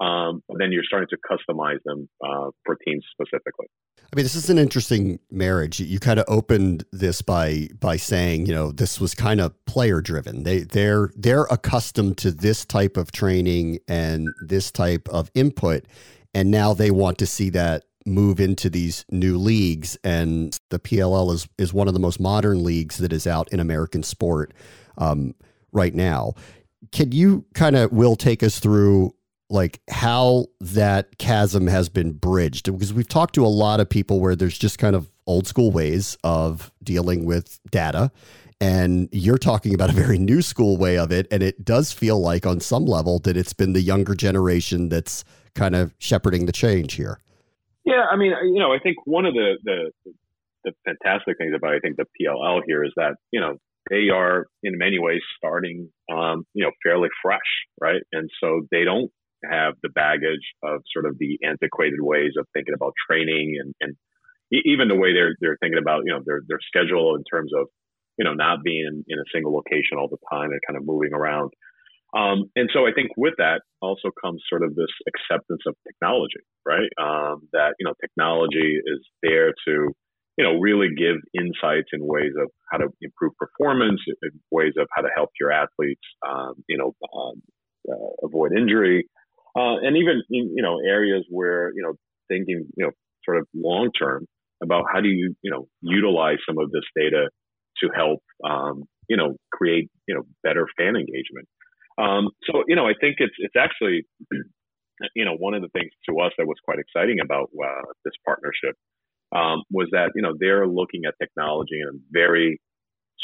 um, 0.00 0.42
then 0.58 0.70
you're 0.70 0.84
starting 0.84 1.08
to 1.10 1.16
customize 1.28 1.82
them 1.84 2.08
uh, 2.24 2.50
for 2.64 2.76
teams 2.86 3.04
specifically. 3.12 3.66
I 3.98 4.16
mean, 4.16 4.24
this 4.24 4.36
is 4.36 4.48
an 4.48 4.58
interesting 4.58 5.18
marriage. 5.30 5.80
You 5.80 5.98
kind 5.98 6.20
of 6.20 6.24
opened 6.28 6.84
this 6.92 7.20
by 7.20 7.68
by 7.78 7.96
saying, 7.96 8.46
you 8.46 8.54
know, 8.54 8.70
this 8.70 9.00
was 9.00 9.14
kind 9.14 9.40
of 9.40 9.52
player 9.66 10.00
driven. 10.00 10.44
They 10.44 10.60
they're 10.60 11.10
they're 11.16 11.46
accustomed 11.50 12.16
to 12.18 12.30
this 12.30 12.64
type 12.64 12.96
of 12.96 13.10
training 13.10 13.80
and 13.88 14.28
this 14.46 14.70
type 14.70 15.08
of 15.08 15.30
input, 15.34 15.84
and 16.32 16.50
now 16.50 16.74
they 16.74 16.92
want 16.92 17.18
to 17.18 17.26
see 17.26 17.50
that 17.50 17.84
move 18.08 18.40
into 18.40 18.70
these 18.70 19.04
new 19.10 19.38
leagues. 19.38 19.96
And 20.02 20.58
the 20.70 20.78
PLL 20.78 21.32
is 21.32 21.48
is 21.58 21.72
one 21.72 21.88
of 21.88 21.94
the 21.94 22.00
most 22.00 22.20
modern 22.20 22.64
leagues 22.64 22.98
that 22.98 23.12
is 23.12 23.26
out 23.26 23.52
in 23.52 23.60
American 23.60 24.02
sport 24.02 24.52
um, 24.96 25.34
right 25.72 25.94
now. 25.94 26.34
Can 26.92 27.12
you 27.12 27.44
kind 27.54 27.76
of 27.76 27.92
will 27.92 28.16
take 28.16 28.42
us 28.42 28.58
through 28.58 29.14
like 29.50 29.80
how 29.88 30.46
that 30.60 31.18
chasm 31.18 31.66
has 31.66 31.88
been 31.88 32.12
bridged 32.12 32.70
because 32.70 32.92
we've 32.92 33.08
talked 33.08 33.34
to 33.34 33.44
a 33.44 33.48
lot 33.48 33.80
of 33.80 33.88
people 33.88 34.20
where 34.20 34.36
there's 34.36 34.58
just 34.58 34.78
kind 34.78 34.94
of 34.94 35.10
old 35.26 35.46
school 35.46 35.70
ways 35.70 36.16
of 36.22 36.70
dealing 36.82 37.24
with 37.24 37.58
data 37.70 38.10
and 38.60 39.08
you're 39.12 39.38
talking 39.38 39.74
about 39.74 39.88
a 39.88 39.94
very 39.94 40.18
new 40.18 40.42
school 40.42 40.76
way 40.76 40.98
of 40.98 41.10
it 41.10 41.26
and 41.30 41.42
it 41.42 41.64
does 41.64 41.92
feel 41.92 42.20
like 42.20 42.44
on 42.44 42.60
some 42.60 42.84
level 42.84 43.18
that 43.20 43.36
it's 43.36 43.52
been 43.52 43.72
the 43.72 43.80
younger 43.80 44.14
generation 44.14 44.88
that's 44.88 45.24
kind 45.54 45.74
of 45.74 45.94
shepherding 45.98 46.46
the 46.46 46.52
change 46.52 46.94
here 46.94 47.18
yeah 47.88 48.04
i 48.10 48.16
mean 48.16 48.32
you 48.44 48.58
know 48.58 48.72
i 48.72 48.78
think 48.78 48.96
one 49.04 49.24
of 49.24 49.34
the 49.34 49.58
the, 49.64 49.90
the 50.64 50.72
fantastic 50.84 51.36
things 51.38 51.52
about 51.56 51.74
i 51.74 51.78
think 51.80 51.96
the 51.96 52.06
pll 52.20 52.60
here 52.66 52.84
is 52.84 52.92
that 52.96 53.14
you 53.32 53.40
know 53.40 53.56
they 53.90 54.10
are 54.12 54.46
in 54.62 54.76
many 54.76 54.98
ways 54.98 55.20
starting 55.36 55.88
um, 56.12 56.44
you 56.54 56.64
know 56.64 56.70
fairly 56.82 57.08
fresh 57.22 57.40
right 57.80 58.02
and 58.12 58.28
so 58.40 58.62
they 58.70 58.84
don't 58.84 59.10
have 59.50 59.74
the 59.82 59.88
baggage 59.90 60.54
of 60.62 60.82
sort 60.92 61.06
of 61.06 61.16
the 61.18 61.38
antiquated 61.44 62.00
ways 62.00 62.32
of 62.38 62.46
thinking 62.52 62.74
about 62.74 62.92
training 63.08 63.56
and, 63.60 63.74
and 63.80 63.96
even 64.50 64.88
the 64.88 64.96
way 64.96 65.12
they're 65.12 65.36
they're 65.40 65.58
thinking 65.60 65.78
about 65.78 66.02
you 66.04 66.12
know 66.12 66.20
their 66.24 66.40
their 66.48 66.58
schedule 66.66 67.14
in 67.16 67.22
terms 67.24 67.52
of 67.54 67.66
you 68.18 68.24
know 68.24 68.34
not 68.34 68.62
being 68.64 68.84
in, 68.86 69.04
in 69.08 69.18
a 69.18 69.28
single 69.32 69.54
location 69.54 69.98
all 69.98 70.08
the 70.08 70.18
time 70.30 70.50
and 70.50 70.60
kind 70.66 70.76
of 70.76 70.86
moving 70.86 71.12
around. 71.12 71.50
Um, 72.16 72.50
and 72.56 72.70
so 72.72 72.86
I 72.86 72.92
think 72.94 73.10
with 73.16 73.34
that 73.38 73.62
also 73.82 74.10
comes 74.22 74.42
sort 74.48 74.62
of 74.62 74.74
this 74.74 74.92
acceptance 75.08 75.62
of 75.66 75.74
technology, 75.86 76.40
right? 76.66 76.88
Um, 77.00 77.48
that 77.52 77.74
you 77.78 77.84
know 77.86 77.94
technology 78.00 78.80
is 78.84 79.00
there 79.22 79.52
to 79.66 79.92
you 80.38 80.44
know 80.44 80.58
really 80.58 80.88
give 80.96 81.16
insights 81.38 81.88
in 81.92 82.00
ways 82.06 82.32
of 82.40 82.48
how 82.70 82.78
to 82.78 82.88
improve 83.02 83.32
performance, 83.36 84.00
in 84.06 84.30
ways 84.50 84.72
of 84.78 84.88
how 84.94 85.02
to 85.02 85.08
help 85.14 85.30
your 85.38 85.52
athletes, 85.52 86.00
um, 86.26 86.54
you 86.68 86.78
know, 86.78 86.94
um, 87.14 87.42
uh, 87.90 88.26
avoid 88.26 88.52
injury, 88.56 89.06
uh, 89.56 89.76
and 89.82 89.96
even 89.96 90.22
in, 90.30 90.52
you 90.56 90.62
know 90.62 90.78
areas 90.86 91.24
where 91.30 91.72
you 91.76 91.82
know 91.82 91.92
thinking 92.28 92.66
you 92.76 92.86
know 92.86 92.92
sort 93.24 93.38
of 93.38 93.46
long 93.54 93.90
term 93.98 94.26
about 94.62 94.84
how 94.92 95.00
do 95.00 95.08
you 95.08 95.34
you 95.42 95.50
know 95.50 95.66
utilize 95.82 96.38
some 96.48 96.58
of 96.58 96.70
this 96.70 96.84
data 96.96 97.28
to 97.82 97.90
help 97.94 98.20
um, 98.48 98.84
you 99.08 99.16
know 99.16 99.36
create 99.52 99.90
you 100.06 100.14
know 100.14 100.22
better 100.42 100.66
fan 100.78 100.96
engagement. 100.96 101.46
Um, 101.98 102.28
so 102.44 102.62
you 102.68 102.76
know 102.76 102.86
I 102.86 102.94
think 103.00 103.16
it's 103.18 103.34
it's 103.38 103.56
actually 103.56 104.06
you 105.14 105.24
know 105.24 105.34
one 105.36 105.54
of 105.54 105.62
the 105.62 105.68
things 105.68 105.90
to 106.08 106.20
us 106.20 106.32
that 106.38 106.46
was 106.46 106.56
quite 106.64 106.78
exciting 106.78 107.18
about 107.22 107.50
uh, 107.58 107.86
this 108.04 108.14
partnership 108.24 108.76
um, 109.34 109.62
was 109.70 109.88
that 109.92 110.12
you 110.14 110.22
know 110.22 110.34
they're 110.38 110.66
looking 110.66 111.02
at 111.06 111.14
technology 111.20 111.80
in 111.80 111.88
a 111.88 111.98
very 112.10 112.60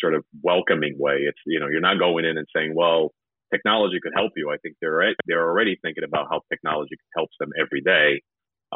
sort 0.00 0.14
of 0.14 0.24
welcoming 0.42 0.96
way. 0.98 1.24
It's 1.28 1.38
you 1.46 1.60
know 1.60 1.68
you're 1.68 1.80
not 1.80 1.98
going 1.98 2.24
in 2.24 2.36
and 2.36 2.46
saying 2.54 2.74
well 2.74 3.12
technology 3.52 3.98
could 4.02 4.12
help 4.16 4.32
you. 4.36 4.50
I 4.50 4.56
think 4.58 4.76
they're 4.80 5.14
they're 5.26 5.46
already 5.48 5.78
thinking 5.82 6.04
about 6.04 6.26
how 6.30 6.40
technology 6.50 6.96
helps 7.16 7.34
them 7.38 7.50
every 7.60 7.80
day, 7.80 8.20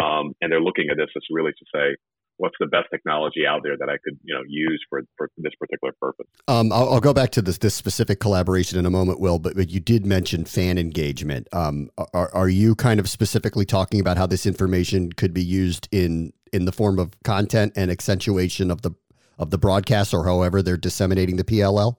um, 0.01 0.33
and 0.41 0.53
they're 0.53 0.61
looking 0.61 0.89
at 0.91 0.97
this 0.97 1.11
as 1.17 1.23
really 1.31 1.53
to 1.53 1.65
say, 1.75 1.97
what's 2.39 2.57
the 2.59 2.67
best 2.67 2.87
technology 2.91 3.47
out 3.47 3.61
there 3.63 3.77
that 3.77 3.89
I 3.89 3.99
could 4.03 4.19
you 4.25 4.35
know 4.35 4.43
use 4.49 4.83
for, 4.89 5.03
for 5.17 5.31
this 5.37 5.53
particular 5.61 5.93
purpose. 6.01 6.27
Um, 6.47 6.73
I'll, 6.73 6.95
I'll, 6.95 7.01
go 7.01 7.13
back 7.13 7.31
to 7.31 7.43
this 7.43 7.59
this 7.59 7.75
specific 7.75 8.21
collaboration 8.21 8.79
in 8.79 8.87
a 8.87 8.91
moment, 8.91 9.21
Will. 9.21 9.39
But, 9.39 9.55
but 9.57 9.69
you 9.71 9.81
did 9.81 10.07
mention 10.07 10.45
fan 10.45 10.79
engagement. 10.79 11.49
Um, 11.53 11.91
are 12.15 12.35
are 12.35 12.49
you 12.49 12.75
kind 12.75 13.01
of 13.01 13.09
specifically 13.09 13.65
talking 13.65 14.01
about 14.01 14.17
how 14.17 14.27
this 14.27 14.47
information 14.47 15.13
could 15.13 15.35
be 15.35 15.45
used 15.45 15.89
in 15.93 16.33
in 16.53 16.65
the 16.65 16.73
form 16.73 16.99
of 16.99 17.13
content 17.25 17.73
and 17.77 17.91
accentuation 17.91 18.71
of 18.71 18.83
the 18.83 18.93
of 19.39 19.51
the 19.51 19.59
broadcast, 19.59 20.15
or 20.15 20.25
however 20.25 20.63
they're 20.63 20.77
disseminating 20.77 21.37
the 21.37 21.45
PLL? 21.45 21.97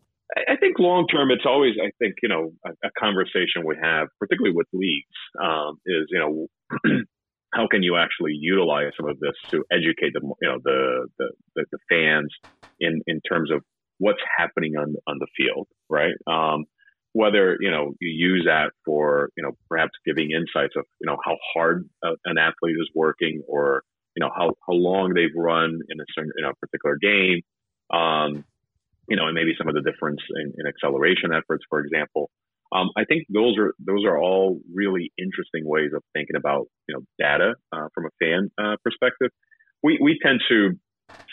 I 0.48 0.58
think 0.58 0.78
long 0.78 1.08
term, 1.08 1.32
it's 1.32 1.46
always, 1.46 1.74
I 1.84 1.90
think, 1.98 2.16
you 2.22 2.30
know, 2.30 2.52
a, 2.66 2.70
a 2.70 2.92
conversation 3.00 3.66
we 3.66 3.76
have, 3.82 4.10
particularly 4.20 4.56
with 4.56 4.68
leagues, 4.74 5.06
um, 5.42 5.80
is, 5.86 6.06
you 6.10 6.20
know, 6.20 6.48
how 7.54 7.68
can 7.68 7.84
you 7.84 7.98
actually 7.98 8.34
utilize 8.40 8.92
some 8.98 9.10
of 9.10 9.20
this 9.20 9.34
to 9.50 9.64
educate 9.72 10.14
the 10.14 10.22
you 10.42 10.50
know 10.50 10.60
the 10.64 11.08
the, 11.18 11.66
the, 11.72 11.78
fans 11.90 12.34
in 12.80 13.02
in 13.08 13.22
terms 13.22 13.52
of 13.52 13.62
what's 13.98 14.22
happening 14.38 14.76
on 14.78 14.96
on 15.08 15.18
the 15.20 15.28
field, 15.38 15.68
right? 15.90 16.14
Um, 16.28 16.66
whether 17.14 17.58
you 17.60 17.72
know 17.72 17.94
you 18.00 18.10
use 18.10 18.46
that 18.46 18.72
for 18.86 19.30
you 19.36 19.44
know 19.44 19.52
perhaps 19.70 19.92
giving 20.06 20.32
insights 20.32 20.76
of 20.76 20.86
you 21.02 21.08
know 21.08 21.18
how 21.24 21.36
hard 21.54 21.88
a, 22.04 22.10
an 22.26 22.38
athlete 22.38 22.76
is 22.80 22.90
working, 22.94 23.42
or 23.48 23.84
you 24.16 24.22
know 24.22 24.32
how 24.36 24.54
how 24.68 24.74
long 24.74 25.14
they've 25.14 25.36
run 25.36 25.80
in 25.90 26.00
a 26.00 26.06
certain 26.16 26.32
in 26.38 26.46
a 26.46 26.54
particular 26.56 26.98
game, 27.02 27.42
um, 27.92 28.46
you 29.08 29.18
know, 29.18 29.26
and 29.26 29.34
maybe 29.34 29.54
some 29.58 29.68
of 29.68 29.74
the 29.74 29.82
difference 29.82 30.22
in, 30.36 30.54
in 30.58 30.68
acceleration 30.68 31.34
efforts, 31.34 31.64
for 31.70 31.80
example. 31.80 32.30
Um, 32.72 32.90
I 32.96 33.04
think 33.06 33.26
those 33.34 33.58
are 33.58 33.74
those 33.80 34.06
are 34.06 34.18
all 34.18 34.60
really 34.74 35.12
interesting 35.18 35.64
ways 35.66 35.92
of 35.96 36.04
thinking 36.14 36.36
about 36.36 36.68
you 36.88 36.96
know 36.96 37.02
data 37.18 37.56
uh, 37.72 37.88
from 37.94 38.06
a 38.06 38.10
fan 38.22 38.52
uh, 38.62 38.76
perspective. 38.84 39.32
We 39.82 39.98
we 40.02 40.20
tend 40.24 40.42
to 40.50 40.72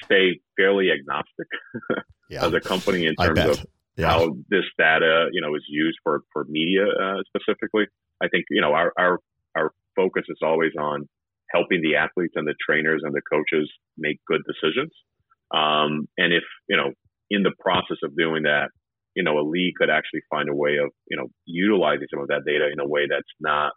stay 0.05 0.41
fairly 0.57 0.91
agnostic 0.91 1.47
yeah. 2.31 2.47
as 2.47 2.55
a 2.55 2.61
company 2.61 3.07
in 3.07 3.15
terms 3.17 3.39
of 3.39 3.67
yeah. 3.97 4.09
how 4.09 4.37
this 4.49 4.65
data 4.79 5.29
you 5.33 5.43
know 5.43 5.55
is 5.55 5.65
used 5.69 5.99
for 6.03 6.23
for 6.33 6.47
media 6.49 6.87
uh, 6.87 7.23
specifically. 7.29 7.87
I 8.23 8.29
think 8.29 8.47
you 8.51 8.63
know 8.63 8.73
our 8.73 8.93
our 8.99 9.19
our 9.57 9.73
focus 9.95 10.25
is 10.29 10.39
always 10.43 10.73
on 10.79 11.07
helping 11.51 11.83
the 11.83 11.97
athletes 11.97 12.35
and 12.37 12.47
the 12.47 12.55
trainers 12.67 13.03
and 13.05 13.15
the 13.15 13.23
coaches 13.31 13.71
make 13.97 14.19
good 14.27 14.43
decisions. 14.47 14.93
Um, 15.55 16.09
and 16.17 16.33
if 16.33 16.45
you 16.69 16.79
know 16.79 16.93
in 17.29 17.43
the 17.43 17.53
process 17.61 17.99
of 18.03 18.17
doing 18.17 18.45
that 18.45 18.71
you 19.17 19.23
know, 19.25 19.39
a 19.39 19.49
league 19.49 19.75
could 19.77 19.91
actually 19.91 20.21
find 20.31 20.49
a 20.49 20.55
way 20.55 20.77
of, 20.77 20.91
you 21.11 21.17
know, 21.17 21.27
utilizing 21.47 22.07
some 22.13 22.21
of 22.21 22.29
that 22.29 22.45
data 22.47 22.69
in 22.71 22.79
a 22.79 22.87
way 22.87 23.07
that's 23.11 23.27
not 23.41 23.73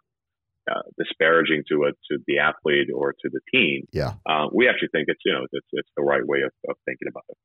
uh, 0.70 0.82
disparaging 0.98 1.62
to 1.68 1.84
a, 1.84 1.90
to 2.10 2.22
the 2.26 2.38
athlete 2.38 2.88
or 2.94 3.12
to 3.12 3.30
the 3.30 3.40
team. 3.52 3.86
Yeah. 3.92 4.14
Uh, 4.28 4.46
we 4.52 4.68
actually 4.68 4.88
think 4.92 5.06
it's, 5.08 5.20
you 5.24 5.32
know, 5.32 5.46
it's, 5.52 5.66
it's 5.72 5.88
the 5.96 6.02
right 6.02 6.26
way 6.26 6.40
of, 6.42 6.52
of 6.68 6.76
thinking 6.84 7.08
about 7.08 7.24
it. 7.28 7.36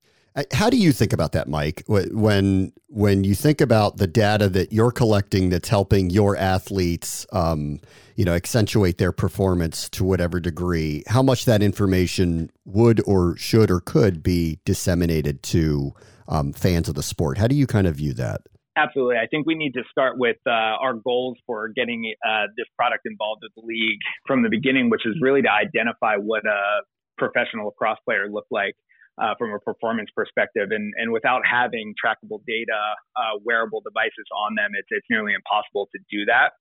How 0.52 0.70
do 0.70 0.76
you 0.76 0.92
think 0.92 1.14
about 1.14 1.32
that, 1.32 1.48
Mike? 1.48 1.84
When 1.88 2.74
when 2.88 3.24
you 3.24 3.36
think 3.36 3.62
about 3.62 3.98
the 3.98 4.08
data 4.08 4.50
that 4.50 4.74
you're 4.74 4.92
collecting 4.92 5.48
that's 5.50 5.70
helping 5.70 6.10
your 6.10 6.36
athletes, 6.36 7.26
um, 7.32 7.80
you 8.18 8.26
know, 8.26 8.34
accentuate 8.34 8.98
their 8.98 9.14
performance 9.14 9.88
to 9.92 10.04
whatever 10.04 10.42
degree, 10.42 11.04
how 11.08 11.24
much 11.24 11.46
that 11.46 11.64
information 11.64 12.50
would 12.66 13.02
or 13.06 13.38
should 13.38 13.72
or 13.72 13.80
could 13.80 14.22
be 14.22 14.60
disseminated 14.66 15.42
to 15.44 15.94
um, 16.28 16.52
fans 16.52 16.90
of 16.90 16.96
the 16.96 17.04
sport. 17.04 17.38
How 17.38 17.48
do 17.48 17.56
you 17.56 17.66
kind 17.66 17.88
of 17.88 17.96
view 17.96 18.14
that? 18.16 18.42
Absolutely. 18.78 19.16
I 19.16 19.28
think 19.28 19.48
we 19.48 19.56
need 19.56 19.74
to 19.74 19.84
start 19.90 20.18
with 20.18 20.36
uh, 20.46 20.52
our 20.84 20.94
goals 20.96 21.38
for 21.46 21.70
getting 21.70 22.14
uh, 22.28 22.48
this 22.58 22.66
product 22.78 23.04
involved 23.06 23.42
with 23.44 23.54
the 23.56 23.66
league 23.66 24.00
from 24.28 24.44
the 24.44 24.50
beginning, 24.50 24.90
which 24.90 25.06
is 25.06 25.16
really 25.22 25.42
to 25.42 25.52
identify 25.52 26.16
what 26.18 26.46
a 26.46 26.84
professional 27.18 27.68
lacrosse 27.68 28.00
player 28.04 28.28
looked 28.30 28.52
like 28.52 28.76
uh, 29.22 29.34
from 29.38 29.52
a 29.54 29.60
performance 29.60 30.10
perspective. 30.14 30.72
And, 30.72 30.94
and 30.98 31.14
without 31.14 31.44
having 31.50 31.94
trackable 31.96 32.44
data, 32.46 32.76
uh, 33.16 33.40
wearable 33.46 33.80
devices 33.80 34.28
on 34.36 34.56
them, 34.56 34.72
it's, 34.74 34.88
it's 34.92 35.08
nearly 35.10 35.34
impossible 35.34 35.88
to 35.96 36.00
do 36.12 36.26
that. 36.26 36.52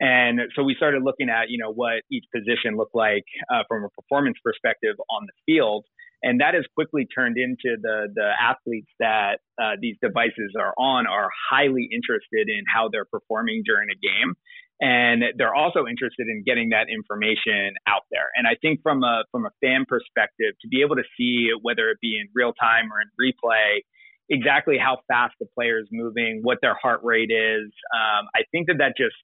And 0.00 0.40
so 0.54 0.62
we 0.62 0.74
started 0.74 1.02
looking 1.04 1.30
at, 1.30 1.48
you 1.48 1.56
know, 1.56 1.72
what 1.72 2.02
each 2.10 2.24
position 2.34 2.76
looked 2.76 2.94
like 2.94 3.24
uh, 3.54 3.62
from 3.68 3.84
a 3.84 3.88
performance 3.90 4.36
perspective 4.44 4.96
on 5.08 5.26
the 5.26 5.32
field 5.46 5.86
and 6.22 6.40
that 6.40 6.54
has 6.54 6.64
quickly 6.74 7.06
turned 7.06 7.36
into 7.36 7.76
the 7.80 8.08
the 8.14 8.30
athletes 8.40 8.90
that 9.00 9.40
uh, 9.60 9.74
these 9.80 9.96
devices 10.02 10.54
are 10.58 10.72
on 10.78 11.06
are 11.06 11.28
highly 11.50 11.88
interested 11.92 12.48
in 12.48 12.64
how 12.72 12.88
they're 12.90 13.06
performing 13.06 13.62
during 13.64 13.88
a 13.90 13.98
game. 13.98 14.34
And 14.80 15.22
they're 15.38 15.54
also 15.54 15.86
interested 15.86 16.26
in 16.26 16.42
getting 16.44 16.70
that 16.70 16.86
information 16.90 17.74
out 17.86 18.02
there. 18.10 18.30
And 18.36 18.46
i 18.46 18.54
think 18.60 18.80
from 18.82 19.02
a 19.02 19.24
from 19.30 19.46
a 19.46 19.50
fan 19.60 19.84
perspective 19.86 20.54
to 20.62 20.68
be 20.68 20.82
able 20.82 20.96
to 20.96 21.04
see 21.18 21.50
whether 21.60 21.90
it 21.90 21.98
be 22.00 22.18
in 22.20 22.28
real 22.34 22.52
time 22.52 22.90
or 22.92 23.00
in 23.00 23.10
replay 23.18 23.82
exactly 24.30 24.78
how 24.78 24.98
fast 25.08 25.34
the 25.40 25.46
player 25.54 25.78
is 25.78 25.88
moving 25.90 26.40
what 26.42 26.58
their 26.62 26.74
heart 26.80 27.00
rate 27.02 27.30
is 27.30 27.70
um, 27.94 28.26
i 28.34 28.42
think 28.52 28.68
that 28.68 28.78
that 28.78 28.94
just 28.96 29.16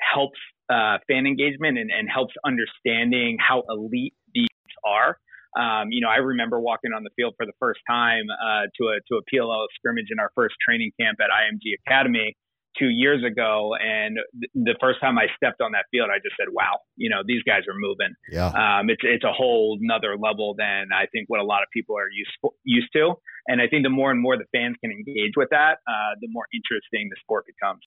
helps 0.00 0.38
uh, 0.72 0.96
fan 1.08 1.26
engagement 1.26 1.76
and, 1.76 1.90
and 1.90 2.08
helps 2.08 2.34
understanding 2.44 3.36
how 3.38 3.62
elite 3.68 4.14
these 4.34 4.48
are 4.84 5.18
um, 5.58 5.90
you 5.90 6.00
know, 6.00 6.08
I 6.08 6.16
remember 6.16 6.60
walking 6.60 6.92
on 6.92 7.02
the 7.02 7.10
field 7.16 7.34
for 7.36 7.46
the 7.46 7.56
first 7.58 7.80
time 7.88 8.24
uh, 8.30 8.66
to 8.76 8.88
a 8.88 8.96
to 9.08 9.18
a 9.18 9.22
PLL 9.32 9.66
scrimmage 9.74 10.06
in 10.10 10.18
our 10.18 10.30
first 10.34 10.54
training 10.64 10.92
camp 11.00 11.18
at 11.20 11.30
IMG 11.30 11.74
Academy 11.86 12.36
two 12.78 12.88
years 12.88 13.24
ago, 13.24 13.74
and 13.80 14.16
th- 14.38 14.50
the 14.54 14.76
first 14.80 15.00
time 15.00 15.18
I 15.18 15.26
stepped 15.36 15.60
on 15.60 15.72
that 15.72 15.86
field, 15.90 16.08
I 16.10 16.18
just 16.22 16.36
said, 16.38 16.48
"Wow, 16.52 16.78
you 16.96 17.10
know, 17.10 17.22
these 17.26 17.42
guys 17.42 17.62
are 17.68 17.74
moving." 17.74 18.14
Yeah. 18.30 18.46
Um, 18.48 18.90
it's 18.90 19.02
it's 19.02 19.24
a 19.24 19.32
whole 19.32 19.78
another 19.80 20.16
level 20.16 20.54
than 20.56 20.88
I 20.94 21.06
think 21.06 21.28
what 21.28 21.40
a 21.40 21.44
lot 21.44 21.62
of 21.62 21.68
people 21.72 21.96
are 21.96 22.10
used 22.10 22.54
used 22.64 22.92
to, 22.94 23.14
and 23.48 23.60
I 23.60 23.66
think 23.66 23.82
the 23.82 23.90
more 23.90 24.10
and 24.10 24.20
more 24.20 24.36
the 24.36 24.46
fans 24.54 24.76
can 24.82 24.92
engage 24.92 25.32
with 25.36 25.48
that, 25.50 25.78
uh, 25.88 26.14
the 26.20 26.28
more 26.30 26.46
interesting 26.54 27.08
the 27.10 27.16
sport 27.20 27.44
becomes. 27.46 27.80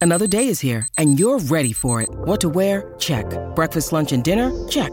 Another 0.00 0.26
day 0.26 0.48
is 0.48 0.60
here, 0.60 0.86
and 0.98 1.18
you're 1.18 1.38
ready 1.38 1.72
for 1.72 2.02
it. 2.02 2.10
What 2.10 2.40
to 2.42 2.50
wear? 2.50 2.94
Check. 2.98 3.26
Breakfast, 3.54 3.92
lunch, 3.92 4.12
and 4.12 4.22
dinner? 4.22 4.52
Check. 4.68 4.92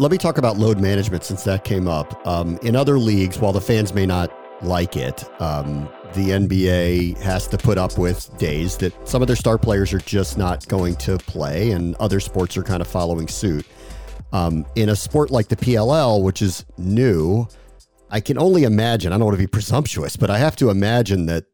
Let 0.00 0.10
me 0.10 0.16
talk 0.16 0.38
about 0.38 0.56
load 0.56 0.80
management 0.80 1.24
since 1.24 1.44
that 1.44 1.64
came 1.64 1.86
up. 1.86 2.26
Um, 2.26 2.58
in 2.62 2.74
other 2.74 2.98
leagues, 2.98 3.38
while 3.38 3.52
the 3.52 3.60
fans 3.60 3.92
may 3.92 4.06
not 4.06 4.32
like 4.62 4.96
it, 4.96 5.28
um, 5.42 5.90
the 6.14 6.30
NBA 6.30 7.18
has 7.18 7.46
to 7.48 7.58
put 7.58 7.76
up 7.76 7.98
with 7.98 8.34
days 8.38 8.78
that 8.78 8.94
some 9.06 9.20
of 9.20 9.26
their 9.26 9.36
star 9.36 9.58
players 9.58 9.92
are 9.92 9.98
just 9.98 10.38
not 10.38 10.66
going 10.68 10.96
to 10.96 11.18
play, 11.18 11.72
and 11.72 11.96
other 11.96 12.18
sports 12.18 12.56
are 12.56 12.62
kind 12.62 12.80
of 12.80 12.88
following 12.88 13.28
suit. 13.28 13.66
Um, 14.32 14.64
in 14.74 14.88
a 14.88 14.96
sport 14.96 15.30
like 15.30 15.48
the 15.48 15.56
PLL, 15.56 16.22
which 16.22 16.40
is 16.40 16.64
new, 16.78 17.46
I 18.08 18.20
can 18.20 18.38
only 18.38 18.64
imagine, 18.64 19.12
I 19.12 19.18
don't 19.18 19.26
want 19.26 19.36
to 19.36 19.42
be 19.42 19.46
presumptuous, 19.46 20.16
but 20.16 20.30
I 20.30 20.38
have 20.38 20.56
to 20.56 20.70
imagine 20.70 21.26
that 21.26 21.44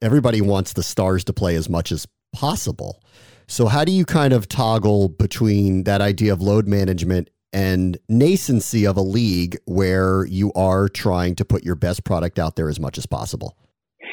everybody 0.00 0.40
wants 0.40 0.74
the 0.74 0.84
stars 0.84 1.24
to 1.24 1.32
play 1.32 1.56
as 1.56 1.68
much 1.68 1.90
as 1.90 2.06
possible. 2.32 3.02
So, 3.48 3.66
how 3.66 3.84
do 3.84 3.90
you 3.90 4.04
kind 4.04 4.32
of 4.32 4.46
toggle 4.46 5.08
between 5.08 5.82
that 5.84 6.00
idea 6.00 6.32
of 6.32 6.40
load 6.40 6.68
management 6.68 7.30
and 7.52 7.98
nascency 8.10 8.88
of 8.88 8.96
a 8.96 9.02
league 9.02 9.56
where 9.64 10.24
you 10.26 10.52
are 10.54 10.88
trying 10.88 11.34
to 11.36 11.44
put 11.44 11.64
your 11.64 11.74
best 11.74 12.04
product 12.04 12.38
out 12.38 12.56
there 12.56 12.68
as 12.68 12.80
much 12.80 12.98
as 12.98 13.06
possible. 13.06 13.56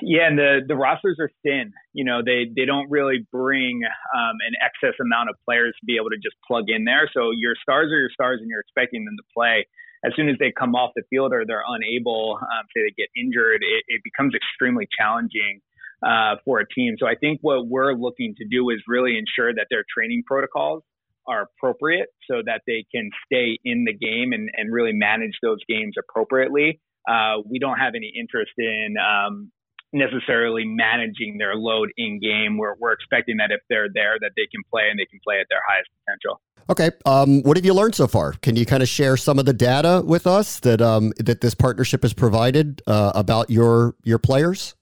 Yeah, 0.01 0.27
and 0.27 0.37
the 0.37 0.59
the 0.67 0.75
rosters 0.75 1.17
are 1.19 1.29
thin. 1.43 1.71
You 1.93 2.03
know, 2.03 2.21
they 2.25 2.45
they 2.55 2.65
don't 2.65 2.89
really 2.89 3.25
bring 3.31 3.81
um, 3.85 4.35
an 4.47 4.53
excess 4.59 4.97
amount 4.99 5.29
of 5.29 5.35
players 5.45 5.73
to 5.79 5.85
be 5.85 5.95
able 5.95 6.09
to 6.09 6.17
just 6.17 6.35
plug 6.45 6.65
in 6.67 6.83
there. 6.83 7.09
So 7.13 7.31
your 7.31 7.55
stars 7.61 7.91
are 7.91 7.99
your 7.99 8.09
stars, 8.11 8.39
and 8.41 8.49
you're 8.49 8.59
expecting 8.61 9.05
them 9.05 9.15
to 9.17 9.23
play. 9.33 9.67
As 10.05 10.11
soon 10.15 10.27
as 10.27 10.35
they 10.39 10.51
come 10.51 10.75
off 10.75 10.91
the 10.95 11.03
field 11.09 11.31
or 11.31 11.45
they're 11.45 11.63
unable, 11.65 12.37
um, 12.41 12.65
say 12.75 12.83
they 12.83 12.91
get 12.97 13.07
injured, 13.15 13.63
it, 13.63 13.83
it 13.87 14.01
becomes 14.03 14.35
extremely 14.35 14.85
challenging 14.99 15.61
uh, 16.05 16.35
for 16.43 16.59
a 16.59 16.67
team. 16.67 16.95
So 16.99 17.07
I 17.07 17.15
think 17.15 17.39
what 17.41 17.67
we're 17.67 17.93
looking 17.93 18.35
to 18.37 18.45
do 18.45 18.69
is 18.69 18.83
really 18.85 19.17
ensure 19.17 19.53
that 19.53 19.67
their 19.69 19.85
training 19.87 20.23
protocols 20.27 20.83
are 21.27 21.43
appropriate 21.43 22.09
so 22.29 22.41
that 22.45 22.61
they 22.67 22.85
can 22.93 23.09
stay 23.25 23.57
in 23.63 23.85
the 23.85 23.93
game 23.93 24.33
and, 24.33 24.49
and 24.55 24.71
really 24.71 24.93
manage 24.93 25.33
those 25.41 25.59
games 25.67 25.95
appropriately. 25.97 26.79
Uh, 27.07 27.41
we 27.49 27.59
don't 27.59 27.77
have 27.77 27.93
any 27.95 28.11
interest 28.17 28.51
in, 28.57 28.95
um, 28.97 29.51
necessarily 29.93 30.63
managing 30.65 31.37
their 31.37 31.55
load 31.55 31.89
in 31.97 32.19
game. 32.19 32.57
We're, 32.57 32.75
we're 32.79 32.93
expecting 32.93 33.37
that 33.37 33.51
if 33.51 33.61
they're 33.69 33.89
there, 33.93 34.17
that 34.19 34.31
they 34.35 34.47
can 34.51 34.63
play 34.69 34.89
and 34.89 34.99
they 34.99 35.05
can 35.05 35.19
play 35.23 35.35
at 35.39 35.45
their 35.49 35.61
highest 35.67 35.89
potential. 36.03 36.41
Okay. 36.69 36.91
Um, 37.05 37.43
what 37.43 37.57
have 37.57 37.65
you 37.65 37.73
learned 37.73 37.93
so 37.93 38.07
far? 38.07 38.33
Can 38.33 38.55
you 38.55 38.65
kind 38.65 38.81
of 38.81 38.89
share 38.89 39.17
some 39.17 39.37
of 39.37 39.45
the 39.45 39.53
data 39.53 40.01
with 40.05 40.25
us 40.25 40.59
that 40.61 40.81
um, 40.81 41.11
that 41.17 41.41
this 41.41 41.53
partnership 41.53 42.03
has 42.03 42.13
provided 42.13 42.81
uh, 42.87 43.11
about 43.13 43.49
your 43.49 43.95
your 44.03 44.17
players? 44.17 44.73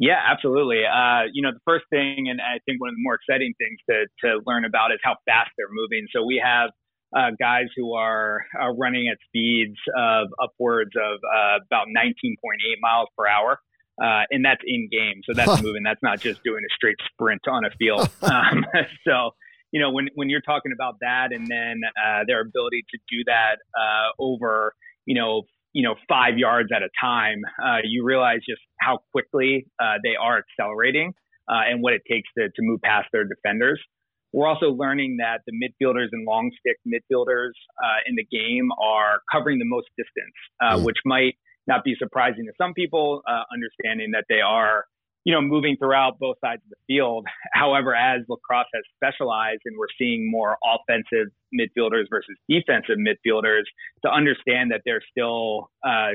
Yeah, 0.00 0.16
absolutely. 0.16 0.80
Uh, 0.88 1.28
you 1.30 1.42
know, 1.42 1.52
the 1.52 1.60
first 1.66 1.84
thing, 1.90 2.32
and 2.32 2.40
I 2.40 2.58
think 2.64 2.80
one 2.80 2.88
of 2.88 2.96
the 2.96 3.04
more 3.04 3.20
exciting 3.20 3.52
things 3.60 3.78
to 3.90 4.08
to 4.24 4.40
learn 4.46 4.64
about 4.64 4.92
is 4.92 4.98
how 5.04 5.16
fast 5.28 5.50
they're 5.58 5.68
moving. 5.70 6.08
So 6.10 6.24
we 6.24 6.40
have 6.42 6.70
uh, 7.14 7.30
guys 7.38 7.66
who 7.76 7.92
are, 7.94 8.44
are 8.58 8.74
running 8.74 9.08
at 9.12 9.18
speeds 9.26 9.76
of 9.96 10.28
upwards 10.42 10.92
of 10.96 11.18
uh, 11.24 11.58
about 11.66 11.88
19.8 11.88 12.36
miles 12.80 13.08
per 13.16 13.26
hour. 13.26 13.58
Uh, 14.02 14.24
and 14.30 14.42
that's 14.42 14.62
in 14.66 14.88
game. 14.90 15.20
So 15.26 15.34
that's 15.34 15.62
moving. 15.62 15.82
That's 15.84 16.02
not 16.02 16.20
just 16.20 16.42
doing 16.42 16.62
a 16.64 16.72
straight 16.74 16.96
sprint 17.12 17.42
on 17.48 17.64
a 17.64 17.70
field. 17.78 18.08
Um, 18.22 18.64
so, 19.06 19.32
you 19.72 19.80
know, 19.80 19.90
when, 19.90 20.08
when 20.14 20.30
you're 20.30 20.40
talking 20.40 20.72
about 20.72 20.94
that 21.00 21.32
and 21.32 21.46
then 21.46 21.80
uh, 22.02 22.20
their 22.26 22.40
ability 22.40 22.84
to 22.90 22.98
do 23.10 23.24
that 23.26 23.56
uh, 23.78 24.08
over, 24.18 24.72
you 25.04 25.14
know, 25.14 25.42
you 25.72 25.82
know, 25.82 25.94
five 26.08 26.36
yards 26.36 26.70
at 26.74 26.82
a 26.82 26.88
time, 27.00 27.40
uh, 27.62 27.78
you 27.84 28.04
realize 28.04 28.40
just 28.48 28.62
how 28.80 28.98
quickly 29.12 29.66
uh, 29.80 29.94
they 30.02 30.16
are 30.20 30.38
accelerating 30.38 31.12
uh, 31.48 31.62
and 31.68 31.82
what 31.82 31.92
it 31.92 32.02
takes 32.10 32.28
to, 32.36 32.48
to 32.48 32.62
move 32.62 32.80
past 32.82 33.08
their 33.12 33.24
defenders. 33.24 33.80
We're 34.32 34.46
also 34.46 34.66
learning 34.66 35.18
that 35.18 35.40
the 35.46 35.52
midfielders 35.52 36.08
and 36.12 36.24
long 36.24 36.50
stick 36.60 36.76
midfielders 36.86 37.50
uh, 37.82 37.98
in 38.06 38.14
the 38.14 38.24
game 38.24 38.70
are 38.80 39.20
covering 39.30 39.58
the 39.58 39.64
most 39.64 39.88
distance, 39.96 40.34
uh, 40.62 40.76
mm. 40.76 40.84
which 40.84 40.98
might 41.04 41.34
not 41.66 41.82
be 41.84 41.94
surprising 41.98 42.46
to 42.46 42.52
some 42.56 42.72
people, 42.74 43.22
uh, 43.28 43.42
understanding 43.52 44.12
that 44.12 44.24
they 44.28 44.40
are, 44.40 44.84
you 45.24 45.34
know, 45.34 45.40
moving 45.40 45.76
throughout 45.76 46.18
both 46.18 46.36
sides 46.42 46.62
of 46.64 46.70
the 46.70 46.94
field. 46.94 47.26
However, 47.52 47.94
as 47.94 48.22
lacrosse 48.28 48.66
has 48.74 48.84
specialized 48.96 49.62
and 49.64 49.76
we're 49.78 49.92
seeing 49.98 50.30
more 50.30 50.56
offensive 50.64 51.32
midfielders 51.52 52.04
versus 52.08 52.36
defensive 52.48 52.96
midfielders, 52.96 53.64
to 54.04 54.10
understand 54.10 54.70
that 54.70 54.82
they're 54.84 55.02
still 55.12 55.70
uh, 55.86 56.10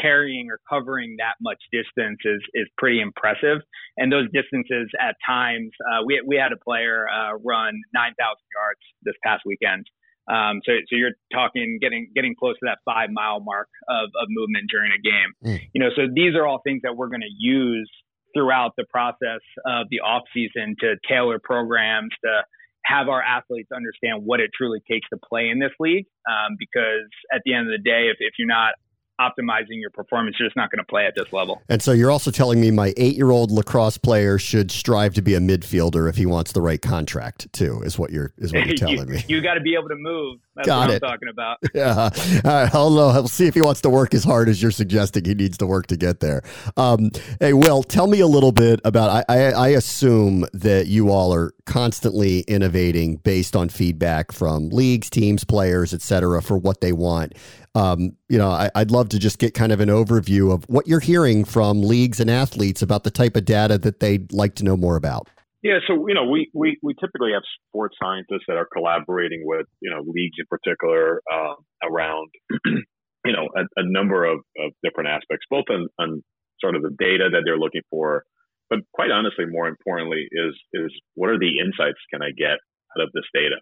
carrying 0.00 0.48
or 0.50 0.60
covering 0.68 1.16
that 1.18 1.34
much 1.40 1.58
distance 1.72 2.18
is 2.24 2.42
is 2.54 2.68
pretty 2.78 3.00
impressive. 3.00 3.58
And 3.96 4.12
those 4.12 4.26
distances 4.32 4.88
at 5.00 5.16
times, 5.26 5.70
uh, 5.90 6.02
we 6.04 6.22
we 6.26 6.36
had 6.36 6.52
a 6.52 6.56
player 6.62 7.06
uh, 7.08 7.34
run 7.44 7.80
9,000 7.94 8.14
yards 8.14 8.80
this 9.02 9.14
past 9.24 9.42
weekend. 9.46 9.86
Um, 10.30 10.60
so 10.64 10.72
so 10.88 10.96
you're 10.96 11.16
talking 11.32 11.78
getting 11.80 12.10
getting 12.14 12.34
close 12.38 12.54
to 12.60 12.66
that 12.66 12.78
five 12.84 13.10
mile 13.10 13.40
mark 13.40 13.68
of, 13.88 14.10
of 14.20 14.28
movement 14.28 14.66
during 14.70 14.92
a 14.92 15.00
game. 15.00 15.32
Mm. 15.44 15.68
You 15.72 15.80
know, 15.80 15.90
so 15.96 16.02
these 16.12 16.34
are 16.36 16.46
all 16.46 16.60
things 16.62 16.82
that 16.84 16.96
we're 16.96 17.08
going 17.08 17.26
to 17.26 17.36
use 17.38 17.90
throughout 18.34 18.72
the 18.76 18.84
process 18.90 19.40
of 19.66 19.86
the 19.90 20.00
off 20.00 20.22
season 20.34 20.76
to 20.80 20.96
tailor 21.08 21.38
programs 21.42 22.10
to 22.24 22.42
have 22.84 23.08
our 23.08 23.22
athletes 23.22 23.70
understand 23.74 24.24
what 24.24 24.40
it 24.40 24.50
truly 24.56 24.80
takes 24.90 25.08
to 25.10 25.18
play 25.28 25.48
in 25.48 25.58
this 25.58 25.72
league. 25.78 26.06
Um, 26.28 26.56
because 26.58 27.08
at 27.32 27.42
the 27.44 27.54
end 27.54 27.66
of 27.66 27.72
the 27.72 27.82
day, 27.82 28.08
if, 28.08 28.16
if 28.20 28.34
you're 28.38 28.48
not 28.48 28.74
optimizing 29.20 29.80
your 29.80 29.90
performance, 29.90 30.36
you're 30.38 30.48
just 30.48 30.56
not 30.56 30.70
going 30.70 30.78
to 30.78 30.84
play 30.84 31.06
at 31.06 31.14
this 31.14 31.32
level. 31.32 31.62
And 31.68 31.82
so 31.82 31.92
you're 31.92 32.10
also 32.10 32.30
telling 32.30 32.60
me 32.60 32.70
my 32.70 32.94
eight 32.96 33.16
year 33.16 33.30
old 33.30 33.50
lacrosse 33.50 33.98
player 33.98 34.38
should 34.38 34.70
strive 34.70 35.14
to 35.14 35.22
be 35.22 35.34
a 35.34 35.40
midfielder 35.40 36.08
if 36.08 36.16
he 36.16 36.26
wants 36.26 36.52
the 36.52 36.62
right 36.62 36.80
contract 36.80 37.52
too, 37.52 37.82
is 37.84 37.98
what 37.98 38.10
you're 38.10 38.32
is 38.38 38.52
what 38.52 38.66
you're 38.66 38.76
telling 38.76 39.08
you, 39.08 39.14
me. 39.14 39.24
You 39.28 39.40
got 39.40 39.54
to 39.54 39.60
be 39.60 39.74
able 39.74 39.88
to 39.88 39.96
move. 39.96 40.38
That's 40.56 40.66
got 40.66 40.88
what 40.88 40.90
it. 40.90 41.02
I'm 41.04 41.10
talking 41.10 41.28
about. 41.28 41.58
Yeah. 41.72 42.10
All 42.44 42.52
right. 42.52 42.74
I'll, 42.74 42.98
I'll 42.98 43.28
see 43.28 43.46
if 43.46 43.54
he 43.54 43.62
wants 43.62 43.80
to 43.82 43.90
work 43.90 44.12
as 44.12 44.24
hard 44.24 44.48
as 44.48 44.60
you're 44.60 44.70
suggesting 44.70 45.24
he 45.24 45.34
needs 45.34 45.56
to 45.58 45.66
work 45.66 45.86
to 45.88 45.96
get 45.96 46.20
there. 46.20 46.42
Um, 46.76 47.10
hey, 47.38 47.52
Will, 47.52 47.82
tell 47.82 48.06
me 48.06 48.20
a 48.20 48.26
little 48.26 48.52
bit 48.52 48.80
about. 48.84 49.24
I, 49.28 49.34
I, 49.34 49.50
I 49.52 49.68
assume 49.68 50.46
that 50.52 50.88
you 50.88 51.10
all 51.10 51.32
are 51.32 51.52
constantly 51.64 52.40
innovating 52.40 53.16
based 53.16 53.54
on 53.54 53.68
feedback 53.68 54.32
from 54.32 54.70
leagues, 54.70 55.08
teams, 55.08 55.44
players, 55.44 55.94
et 55.94 56.02
cetera, 56.02 56.42
for 56.42 56.58
what 56.58 56.80
they 56.80 56.92
want. 56.92 57.34
Um, 57.74 58.16
you 58.28 58.36
know, 58.36 58.50
I, 58.50 58.70
would 58.74 58.90
love 58.90 59.10
to 59.10 59.18
just 59.18 59.38
get 59.38 59.54
kind 59.54 59.70
of 59.70 59.80
an 59.80 59.88
overview 59.88 60.52
of 60.52 60.64
what 60.68 60.88
you're 60.88 61.00
hearing 61.00 61.44
from 61.44 61.82
leagues 61.82 62.18
and 62.18 62.28
athletes 62.28 62.82
about 62.82 63.04
the 63.04 63.10
type 63.10 63.36
of 63.36 63.44
data 63.44 63.78
that 63.78 64.00
they'd 64.00 64.32
like 64.32 64.56
to 64.56 64.64
know 64.64 64.76
more 64.76 64.96
about. 64.96 65.28
Yeah, 65.62 65.78
so 65.86 66.08
you 66.08 66.14
know, 66.14 66.24
we, 66.24 66.50
we, 66.54 66.78
we 66.82 66.94
typically 66.94 67.32
have 67.32 67.42
sports 67.68 67.96
scientists 68.02 68.44
that 68.48 68.56
are 68.56 68.66
collaborating 68.72 69.42
with 69.44 69.66
you 69.80 69.90
know 69.90 70.00
leagues 70.06 70.36
in 70.38 70.46
particular 70.48 71.20
uh, 71.30 71.54
around 71.84 72.28
you 72.64 73.32
know 73.32 73.48
a, 73.54 73.60
a 73.76 73.84
number 73.84 74.24
of, 74.24 74.38
of, 74.58 74.72
different 74.82 75.10
aspects, 75.10 75.44
both 75.50 75.66
on, 75.68 75.86
on 75.98 76.22
sort 76.60 76.76
of 76.76 76.82
the 76.82 76.96
data 76.98 77.28
that 77.30 77.42
they're 77.44 77.58
looking 77.58 77.82
for, 77.90 78.24
but 78.70 78.78
quite 78.94 79.10
honestly, 79.10 79.44
more 79.46 79.68
importantly, 79.68 80.26
is 80.32 80.54
is 80.72 80.92
what 81.14 81.28
are 81.28 81.38
the 81.38 81.58
insights 81.58 81.98
can 82.10 82.22
I 82.22 82.30
get 82.36 82.56
out 82.96 83.04
of 83.04 83.10
this 83.12 83.28
data? 83.34 83.56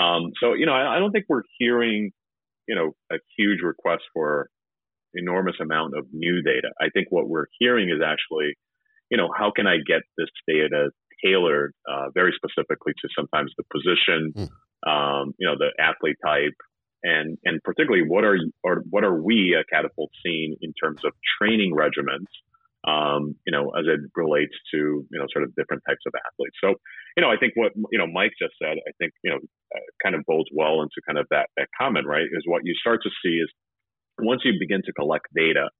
Um, 0.00 0.32
so 0.40 0.54
you 0.54 0.64
know, 0.64 0.72
I, 0.72 0.96
I, 0.96 0.98
don't 0.98 1.12
think 1.12 1.26
we're 1.28 1.42
hearing 1.58 2.10
you 2.68 2.74
know 2.74 2.92
a 3.10 3.18
huge 3.36 3.60
request 3.62 4.02
for 4.12 4.48
enormous 5.14 5.56
amount 5.60 5.96
of 5.96 6.06
new 6.12 6.42
data. 6.42 6.70
I 6.80 6.88
think 6.90 7.08
what 7.10 7.28
we're 7.28 7.46
hearing 7.58 7.88
is 7.88 8.02
actually, 8.04 8.54
you 9.10 9.16
know, 9.16 9.28
how 9.36 9.52
can 9.54 9.66
I 9.66 9.76
get 9.86 10.02
this 10.18 10.28
data 10.46 10.90
tailored 11.24 11.72
uh, 11.88 12.10
very 12.12 12.32
specifically 12.34 12.92
to 13.00 13.08
sometimes 13.16 13.52
the 13.56 13.64
position, 13.72 14.32
mm. 14.36 14.90
um, 14.90 15.34
you 15.38 15.46
know, 15.46 15.54
the 15.56 15.70
athlete 15.80 16.16
type, 16.24 16.56
and 17.02 17.38
and 17.44 17.62
particularly 17.62 18.06
what 18.06 18.24
are 18.24 18.38
or 18.62 18.82
what 18.90 19.04
are 19.04 19.14
we 19.14 19.56
at 19.58 19.66
Catapult 19.72 20.10
seeing 20.24 20.56
in 20.60 20.72
terms 20.72 21.00
of 21.04 21.12
training 21.38 21.74
regimens 21.76 22.26
um, 22.86 23.34
you 23.46 23.52
know, 23.52 23.72
as 23.72 23.88
it 23.88 24.00
relates 24.14 24.52
to, 24.72 24.78
you 25.08 25.18
know, 25.18 25.24
sort 25.32 25.44
of 25.44 25.54
different 25.56 25.82
types 25.88 26.04
of 26.06 26.12
athletes. 26.20 26.56
So, 26.60 26.76
you 27.16 27.22
know, 27.24 27.32
I 27.32 27.36
think 27.40 27.56
what, 27.56 27.72
you 27.90 27.98
know, 27.98 28.06
Mike 28.06 28.32
just 28.40 28.52
said, 28.60 28.76
I 28.76 28.92
think, 29.00 29.12
you 29.24 29.30
know, 29.32 29.40
uh, 29.40 29.88
kind 30.04 30.14
of 30.14 30.22
bodes 30.26 30.50
well 30.52 30.82
into 30.82 31.00
kind 31.08 31.16
of 31.16 31.26
that, 31.30 31.48
that 31.56 31.68
comment, 31.80 32.06
right? 32.06 32.28
Is 32.28 32.44
what 32.44 32.62
you 32.64 32.74
start 32.76 33.00
to 33.04 33.10
see 33.24 33.40
is 33.40 33.48
once 34.20 34.42
you 34.44 34.52
begin 34.60 34.82
to 34.84 34.92
collect 34.92 35.26
data, 35.34 35.72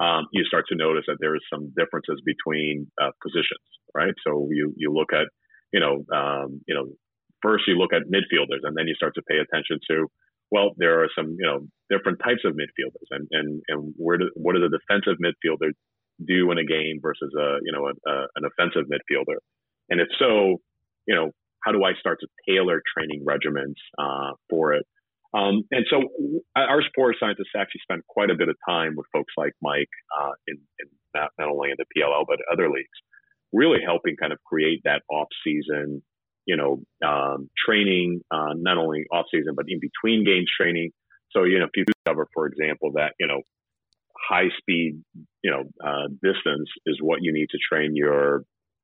um, 0.00 0.28
you 0.32 0.44
start 0.44 0.64
to 0.68 0.76
notice 0.76 1.04
that 1.08 1.16
there 1.20 1.34
is 1.34 1.42
some 1.52 1.72
differences 1.76 2.20
between 2.24 2.90
uh, 3.00 3.12
positions, 3.24 3.64
right? 3.94 4.14
So 4.26 4.48
you, 4.52 4.72
you 4.76 4.92
look 4.92 5.12
at, 5.12 5.28
you 5.72 5.80
know, 5.80 6.04
um, 6.12 6.60
you 6.68 6.74
know, 6.74 6.92
first 7.40 7.64
you 7.68 7.76
look 7.76 7.92
at 7.92 8.08
midfielders 8.12 8.64
and 8.64 8.76
then 8.76 8.86
you 8.86 8.94
start 8.94 9.14
to 9.16 9.22
pay 9.28 9.38
attention 9.40 9.80
to, 9.88 10.08
well, 10.50 10.72
there 10.76 11.00
are 11.00 11.08
some, 11.16 11.36
you 11.38 11.46
know, 11.46 11.64
different 11.88 12.18
types 12.20 12.44
of 12.44 12.52
midfielders 12.52 13.08
and, 13.10 13.28
and, 13.30 13.62
and 13.68 13.94
where 13.96 14.18
do, 14.18 14.28
what 14.34 14.56
are 14.56 14.60
the 14.60 14.76
defensive 14.76 15.16
midfielders 15.22 15.72
do 16.24 16.50
in 16.50 16.58
a 16.58 16.64
game 16.64 16.98
versus 17.00 17.32
a 17.38 17.58
you 17.62 17.72
know 17.72 17.86
a, 17.86 18.10
a, 18.10 18.26
an 18.36 18.44
offensive 18.44 18.90
midfielder, 18.90 19.38
and 19.88 20.00
if 20.00 20.08
so, 20.18 20.60
you 21.06 21.14
know 21.14 21.30
how 21.64 21.72
do 21.72 21.84
I 21.84 21.92
start 21.98 22.18
to 22.20 22.28
tailor 22.48 22.82
training 22.96 23.24
regimens 23.24 23.76
uh, 23.98 24.32
for 24.48 24.72
it? 24.72 24.86
Um, 25.32 25.62
and 25.70 25.86
so 25.88 26.02
our 26.56 26.82
sports 26.82 27.18
scientists 27.20 27.54
actually 27.56 27.82
spend 27.82 28.02
quite 28.08 28.30
a 28.30 28.34
bit 28.34 28.48
of 28.48 28.56
time 28.68 28.94
with 28.96 29.06
folks 29.12 29.32
like 29.36 29.52
Mike 29.62 29.88
uh, 30.20 30.32
in, 30.48 30.56
in 30.56 30.88
not, 31.14 31.30
not, 31.38 31.48
only 31.48 31.70
in 31.70 31.76
the 31.78 31.84
PLL 31.96 32.24
but 32.26 32.38
other 32.52 32.68
leagues, 32.68 32.88
really 33.52 33.78
helping 33.84 34.16
kind 34.16 34.32
of 34.32 34.38
create 34.44 34.80
that 34.84 35.02
off 35.08 35.28
season, 35.44 36.02
you 36.46 36.56
know, 36.56 36.82
um, 37.06 37.48
training 37.64 38.22
uh, 38.32 38.54
not 38.56 38.76
only 38.76 39.04
off 39.12 39.26
season 39.30 39.54
but 39.54 39.66
in 39.68 39.78
between 39.78 40.24
games 40.24 40.50
training. 40.60 40.90
So 41.30 41.44
you 41.44 41.60
know, 41.60 41.66
if 41.66 41.76
you 41.76 41.84
discover, 41.84 42.26
for 42.34 42.46
example, 42.46 42.90
that 42.96 43.12
you 43.20 43.28
know 43.28 43.42
high 44.28 44.48
speed, 44.58 45.02
you 45.42 45.50
know, 45.50 45.64
uh, 45.84 46.08
distance 46.22 46.68
is 46.86 46.98
what 47.00 47.18
you 47.22 47.32
need 47.32 47.48
to 47.50 47.58
train 47.70 47.96
your 47.96 48.42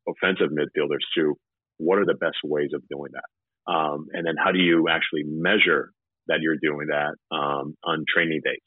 offensive 0.09 0.51
midfielders 0.51 1.05
to. 1.17 1.35
What 1.79 1.99
are 1.99 2.07
the 2.07 2.15
best 2.15 2.39
ways 2.45 2.71
of 2.75 2.83
doing 2.89 3.13
that? 3.13 3.73
Um, 3.73 4.07
and 4.13 4.27
then 4.27 4.35
how 4.43 4.53
do 4.53 4.59
you 4.59 4.89
actually 4.89 5.25
measure 5.25 5.91
that 6.29 6.39
you're 6.41 6.57
doing 6.61 6.89
that 6.89 7.15
um, 7.35 7.77
on 7.85 8.05
training 8.13 8.41
days? 8.45 8.61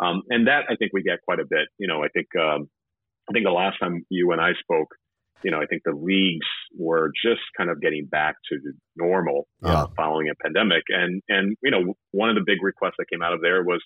Um, 0.00 0.22
and 0.28 0.46
that 0.46 0.64
I 0.68 0.76
think 0.76 0.92
we 0.92 1.02
get 1.02 1.20
quite 1.24 1.40
a 1.40 1.46
bit. 1.48 1.68
You 1.78 1.88
know, 1.88 2.02
I 2.02 2.08
think 2.08 2.26
um, 2.36 2.68
I 3.28 3.32
think 3.32 3.44
the 3.44 3.52
last 3.52 3.78
time 3.80 4.04
you 4.08 4.32
and 4.32 4.40
I 4.40 4.52
spoke, 4.60 4.88
you 5.42 5.50
know, 5.50 5.60
I 5.60 5.66
think 5.66 5.82
the 5.84 5.94
leagues 5.94 6.46
were 6.76 7.10
just 7.24 7.42
kind 7.56 7.70
of 7.70 7.80
getting 7.80 8.06
back 8.06 8.36
to 8.50 8.58
normal 8.96 9.46
uh, 9.64 9.68
uh, 9.68 9.86
following 9.96 10.28
a 10.28 10.34
pandemic, 10.42 10.82
and 10.88 11.22
and 11.28 11.56
you 11.62 11.70
know, 11.70 11.94
one 12.10 12.30
of 12.30 12.36
the 12.36 12.44
big 12.44 12.62
requests 12.62 12.94
that 12.98 13.06
came 13.10 13.22
out 13.22 13.32
of 13.32 13.40
there 13.40 13.62
was 13.62 13.82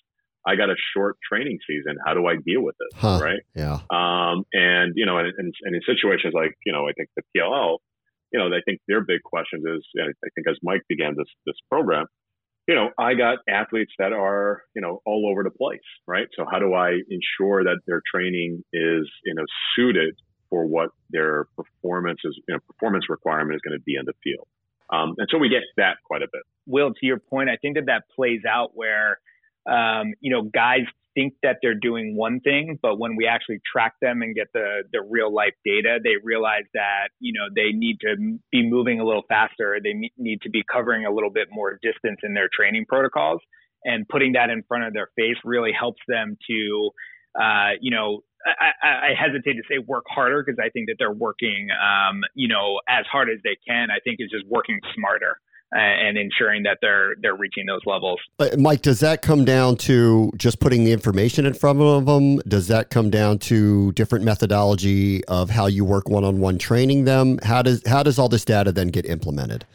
I 0.47 0.55
got 0.55 0.69
a 0.69 0.75
short 0.95 1.17
training 1.27 1.59
season. 1.67 1.97
How 2.05 2.13
do 2.13 2.25
I 2.25 2.35
deal 2.37 2.61
with 2.61 2.75
this? 2.79 2.99
Huh, 2.99 3.19
right. 3.21 3.41
Yeah. 3.53 3.79
Um, 3.91 4.45
and, 4.53 4.93
you 4.95 5.05
know, 5.05 5.17
and, 5.17 5.27
and, 5.37 5.53
and, 5.63 5.75
in 5.75 5.81
situations 5.85 6.33
like, 6.33 6.55
you 6.65 6.71
know, 6.71 6.87
I 6.87 6.93
think 6.93 7.09
the 7.17 7.23
PLL, 7.35 7.79
you 8.31 8.39
know, 8.39 8.47
I 8.47 8.61
think 8.65 8.79
their 8.87 9.01
big 9.01 9.21
questions 9.23 9.65
is, 9.65 9.85
I 9.99 10.29
think 10.35 10.47
as 10.49 10.57
Mike 10.63 10.83
began 10.87 11.15
this, 11.17 11.27
this 11.45 11.55
program, 11.69 12.05
you 12.65 12.75
know, 12.75 12.91
I 12.97 13.13
got 13.13 13.39
athletes 13.49 13.91
that 13.99 14.13
are, 14.13 14.61
you 14.73 14.81
know, 14.81 15.01
all 15.05 15.29
over 15.29 15.43
the 15.43 15.51
place, 15.51 15.79
right? 16.07 16.27
So 16.37 16.45
how 16.49 16.59
do 16.59 16.73
I 16.73 16.91
ensure 17.09 17.63
that 17.65 17.79
their 17.85 18.01
training 18.13 18.63
is, 18.71 19.09
you 19.25 19.35
know, 19.35 19.43
suited 19.75 20.15
for 20.49 20.65
what 20.65 20.89
their 21.09 21.47
performance 21.57 22.19
is, 22.23 22.39
you 22.47 22.55
know, 22.55 22.59
performance 22.67 23.09
requirement 23.09 23.55
is 23.55 23.61
going 23.67 23.77
to 23.77 23.83
be 23.83 23.95
in 23.95 24.05
the 24.05 24.13
field? 24.23 24.47
Um, 24.93 25.15
and 25.17 25.27
so 25.29 25.37
we 25.37 25.49
get 25.49 25.63
that 25.75 25.97
quite 26.05 26.21
a 26.21 26.27
bit. 26.31 26.43
Will, 26.65 26.93
to 26.93 27.05
your 27.05 27.19
point, 27.19 27.49
I 27.49 27.57
think 27.61 27.75
that 27.75 27.87
that 27.87 28.03
plays 28.15 28.41
out 28.47 28.71
where 28.73 29.19
um, 29.67 30.13
you 30.21 30.31
know, 30.31 30.43
guys 30.43 30.85
think 31.17 31.33
that 31.41 31.57
they're 31.61 31.73
doing 31.73 32.15
one 32.15 32.39
thing, 32.41 32.77
but 32.81 32.99
when 32.99 33.15
we 33.15 33.25
actually 33.25 33.59
track 33.69 33.93
them 34.01 34.21
and 34.21 34.35
get 34.35 34.47
the 34.53 34.83
the 34.93 35.01
real 35.01 35.33
life 35.33 35.55
data, 35.65 35.97
they 36.03 36.15
realize 36.23 36.65
that 36.73 37.09
you 37.19 37.33
know 37.33 37.47
they 37.53 37.71
need 37.71 37.97
to 38.01 38.15
be 38.51 38.69
moving 38.69 38.99
a 38.99 39.05
little 39.05 39.23
faster. 39.27 39.77
They 39.83 40.11
need 40.17 40.41
to 40.43 40.49
be 40.49 40.63
covering 40.71 41.05
a 41.05 41.11
little 41.11 41.31
bit 41.31 41.47
more 41.51 41.79
distance 41.81 42.19
in 42.23 42.33
their 42.33 42.49
training 42.53 42.85
protocols, 42.87 43.41
and 43.83 44.07
putting 44.07 44.33
that 44.33 44.49
in 44.49 44.63
front 44.67 44.83
of 44.85 44.93
their 44.93 45.09
face 45.15 45.37
really 45.43 45.71
helps 45.77 46.01
them 46.07 46.37
to, 46.49 46.89
uh, 47.41 47.71
you 47.81 47.89
know, 47.89 48.21
I, 48.45 48.87
I, 48.87 49.13
hesitate 49.19 49.53
to 49.53 49.63
say 49.69 49.79
work 49.79 50.05
harder 50.07 50.43
because 50.43 50.59
I 50.63 50.69
think 50.69 50.87
that 50.87 50.95
they're 50.99 51.11
working, 51.11 51.67
um, 51.73 52.21
you 52.35 52.47
know, 52.47 52.79
as 52.87 53.05
hard 53.11 53.29
as 53.29 53.39
they 53.43 53.57
can. 53.67 53.89
I 53.89 53.99
think 54.03 54.17
it's 54.19 54.31
just 54.31 54.45
working 54.47 54.79
smarter 54.95 55.39
and 55.71 56.17
ensuring 56.17 56.63
that 56.63 56.77
they're 56.81 57.15
they're 57.21 57.35
reaching 57.35 57.65
those 57.65 57.81
levels. 57.85 58.19
Uh, 58.39 58.49
Mike, 58.57 58.81
does 58.81 58.99
that 59.01 59.21
come 59.21 59.45
down 59.45 59.75
to 59.77 60.31
just 60.37 60.59
putting 60.59 60.83
the 60.83 60.91
information 60.91 61.45
in 61.45 61.53
front 61.53 61.81
of 61.81 62.05
them? 62.05 62.37
Does 62.47 62.67
that 62.67 62.89
come 62.89 63.09
down 63.09 63.39
to 63.39 63.91
different 63.93 64.23
methodology 64.23 65.23
of 65.25 65.49
how 65.49 65.67
you 65.67 65.83
work 65.83 66.09
one 66.09 66.23
on 66.23 66.39
one 66.39 66.57
training 66.57 67.05
them? 67.05 67.39
How 67.43 67.61
does 67.61 67.81
how 67.85 68.03
does 68.03 68.17
all 68.17 68.29
this 68.29 68.45
data 68.45 68.71
then 68.71 68.89
get 68.89 69.05
implemented? 69.05 69.65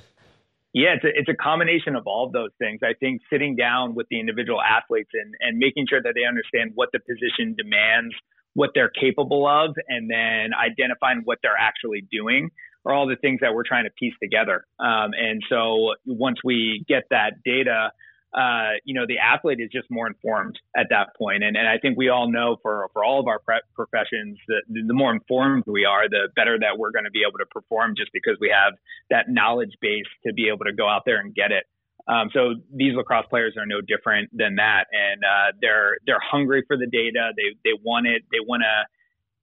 Yeah, 0.74 0.94
it's 0.94 1.04
a, 1.04 1.08
it's 1.08 1.28
a 1.28 1.34
combination 1.34 1.96
of 1.96 2.06
all 2.06 2.26
of 2.26 2.32
those 2.32 2.50
things. 2.58 2.80
I 2.82 2.94
think 2.98 3.20
sitting 3.30 3.56
down 3.56 3.94
with 3.94 4.06
the 4.10 4.18
individual 4.18 4.58
athletes 4.62 5.10
and, 5.12 5.34
and 5.40 5.58
making 5.58 5.86
sure 5.90 6.00
that 6.00 6.14
they 6.14 6.24
understand 6.24 6.72
what 6.74 6.88
the 6.94 6.98
position 7.00 7.54
demands, 7.58 8.14
what 8.54 8.70
they're 8.74 8.88
capable 8.88 9.46
of, 9.46 9.76
and 9.88 10.10
then 10.10 10.54
identifying 10.54 11.20
what 11.24 11.40
they're 11.42 11.58
actually 11.60 12.06
doing 12.10 12.50
are 12.84 12.92
all 12.92 13.06
the 13.06 13.16
things 13.16 13.40
that 13.40 13.54
we're 13.54 13.64
trying 13.64 13.84
to 13.84 13.90
piece 13.90 14.14
together. 14.22 14.64
Um, 14.80 15.12
and 15.16 15.42
so 15.48 15.94
once 16.06 16.38
we 16.44 16.84
get 16.88 17.04
that 17.10 17.42
data, 17.44 17.92
uh, 18.34 18.80
you 18.84 18.94
know, 18.94 19.04
the 19.06 19.18
athlete 19.18 19.58
is 19.60 19.68
just 19.70 19.90
more 19.90 20.06
informed 20.06 20.58
at 20.74 20.86
that 20.88 21.14
point. 21.18 21.44
And, 21.44 21.56
and 21.56 21.68
I 21.68 21.78
think 21.78 21.98
we 21.98 22.08
all 22.08 22.30
know 22.30 22.56
for, 22.62 22.88
for 22.92 23.04
all 23.04 23.20
of 23.20 23.26
our 23.26 23.40
professions 23.74 24.38
that 24.48 24.62
the 24.68 24.94
more 24.94 25.12
informed 25.12 25.64
we 25.66 25.84
are, 25.84 26.08
the 26.08 26.28
better 26.34 26.58
that 26.58 26.78
we're 26.78 26.92
going 26.92 27.04
to 27.04 27.10
be 27.10 27.22
able 27.28 27.38
to 27.38 27.46
perform 27.46 27.94
just 27.96 28.10
because 28.12 28.38
we 28.40 28.48
have 28.48 28.72
that 29.10 29.26
knowledge 29.28 29.72
base 29.80 30.08
to 30.26 30.32
be 30.32 30.48
able 30.48 30.64
to 30.64 30.72
go 30.72 30.88
out 30.88 31.02
there 31.04 31.20
and 31.20 31.34
get 31.34 31.52
it. 31.52 31.64
Um, 32.08 32.30
so 32.32 32.54
these 32.74 32.94
lacrosse 32.96 33.26
players 33.28 33.54
are 33.58 33.66
no 33.66 33.80
different 33.80 34.30
than 34.32 34.56
that, 34.56 34.86
and 34.90 35.22
uh, 35.22 35.52
they're 35.60 35.98
they're 36.04 36.20
hungry 36.20 36.64
for 36.66 36.76
the 36.76 36.86
data. 36.86 37.30
They 37.36 37.54
they 37.62 37.78
want 37.84 38.08
it. 38.08 38.22
They 38.32 38.40
want 38.40 38.64
to 38.64 38.74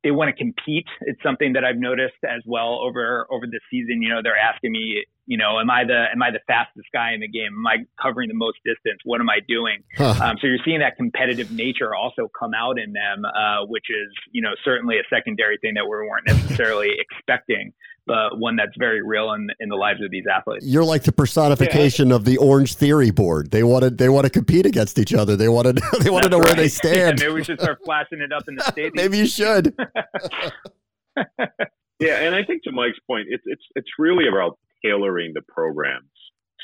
they 0.03 0.11
want 0.11 0.29
to 0.29 0.35
compete. 0.35 0.85
It's 1.01 1.21
something 1.23 1.53
that 1.53 1.63
I've 1.63 1.77
noticed 1.77 2.21
as 2.23 2.41
well 2.45 2.79
over 2.81 3.27
over 3.31 3.45
the 3.45 3.59
season. 3.71 4.01
You 4.01 4.09
know, 4.09 4.21
they're 4.23 4.37
asking 4.37 4.71
me, 4.71 5.05
you 5.29 5.37
know, 5.37 5.59
am 5.59 5.69
I 5.69 5.83
the 5.85 6.05
am 6.11 6.23
I 6.23 6.31
the 6.31 6.39
fastest 6.47 6.87
guy 6.91 7.13
in 7.13 7.19
the 7.19 7.27
game? 7.27 7.53
Am 7.53 7.67
I 7.67 7.85
covering 8.01 8.29
the 8.29 8.33
most 8.33 8.57
distance? 8.65 8.99
What 9.05 9.21
am 9.21 9.29
I 9.29 9.37
doing? 9.47 9.83
Huh. 9.95 10.15
Um, 10.19 10.37
so 10.41 10.47
you're 10.47 10.57
seeing 10.65 10.79
that 10.79 10.97
competitive 10.97 11.51
nature 11.51 11.93
also 11.93 12.31
come 12.37 12.55
out 12.55 12.79
in 12.79 12.93
them, 12.93 13.23
uh, 13.25 13.63
which 13.67 13.85
is 13.91 14.09
you 14.31 14.41
know 14.41 14.53
certainly 14.65 14.97
a 14.97 15.03
secondary 15.07 15.59
thing 15.59 15.75
that 15.75 15.83
we 15.85 15.91
weren't 15.91 16.25
necessarily 16.25 16.89
expecting 16.99 17.71
but 18.07 18.39
one 18.39 18.55
that's 18.55 18.75
very 18.79 19.03
real 19.03 19.33
in 19.33 19.47
in 19.59 19.69
the 19.69 19.75
lives 19.75 20.01
of 20.03 20.09
these 20.09 20.23
athletes. 20.25 20.65
You're 20.65 20.83
like 20.83 21.03
the 21.03 21.11
personification 21.11 22.09
yeah. 22.09 22.15
of 22.15 22.25
the 22.25 22.37
Orange 22.37 22.73
Theory 22.73 23.11
board. 23.11 23.51
They 23.51 23.61
want 23.61 23.83
to 23.83 23.91
they 23.91 24.09
want 24.09 24.23
to 24.23 24.31
compete 24.31 24.65
against 24.65 24.97
each 24.97 25.13
other. 25.13 25.35
They 25.35 25.47
want 25.47 25.67
to 25.67 25.99
they 26.01 26.09
want 26.09 26.23
to 26.23 26.29
know 26.29 26.39
right. 26.39 26.47
where 26.47 26.55
they 26.55 26.69
stand. 26.69 27.19
Yeah, 27.19 27.27
maybe 27.27 27.35
we 27.35 27.43
should 27.43 27.61
start 27.61 27.77
flashing 27.85 28.19
it 28.19 28.33
up 28.33 28.45
in 28.47 28.55
the 28.55 28.63
stadium. 28.71 28.93
maybe 28.95 29.19
you 29.19 29.27
should. 29.27 29.75
yeah, 31.99 32.15
and 32.21 32.33
I 32.33 32.43
think 32.43 32.63
to 32.63 32.71
Mike's 32.71 32.97
point, 33.05 33.27
it's 33.29 33.43
it's 33.45 33.63
it's 33.75 33.89
really 33.99 34.27
about 34.27 34.57
tailoring 34.83 35.31
the 35.33 35.41
programs 35.47 36.11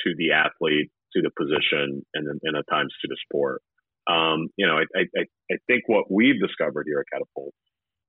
to 0.04 0.14
the 0.18 0.32
athlete, 0.32 0.92
to 1.14 1.22
the 1.22 1.32
position, 1.38 2.06
and 2.14 2.40
and 2.44 2.58
at 2.58 2.66
times 2.70 2.94
to 3.02 3.08
the 3.08 3.18
sport. 3.28 3.62
Um, 4.08 4.50
you 4.58 4.68
know, 4.68 4.78
I, 4.78 5.00
I 5.00 5.26
I 5.52 5.56
think 5.68 5.84
what 5.88 6.12
we've 6.12 6.40
discovered 6.40 6.86
here 6.88 7.00
at 7.00 7.06
Catapult 7.12 7.54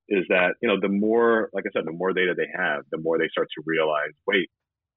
is 0.09 0.25
that 0.29 0.55
you 0.61 0.69
know 0.69 0.79
the 0.79 0.89
more 0.89 1.49
like 1.53 1.65
i 1.67 1.71
said 1.73 1.85
the 1.85 1.91
more 1.91 2.13
data 2.13 2.33
they 2.35 2.47
have 2.55 2.83
the 2.91 2.97
more 2.97 3.17
they 3.17 3.27
start 3.29 3.47
to 3.55 3.63
realize 3.65 4.11
wait 4.25 4.49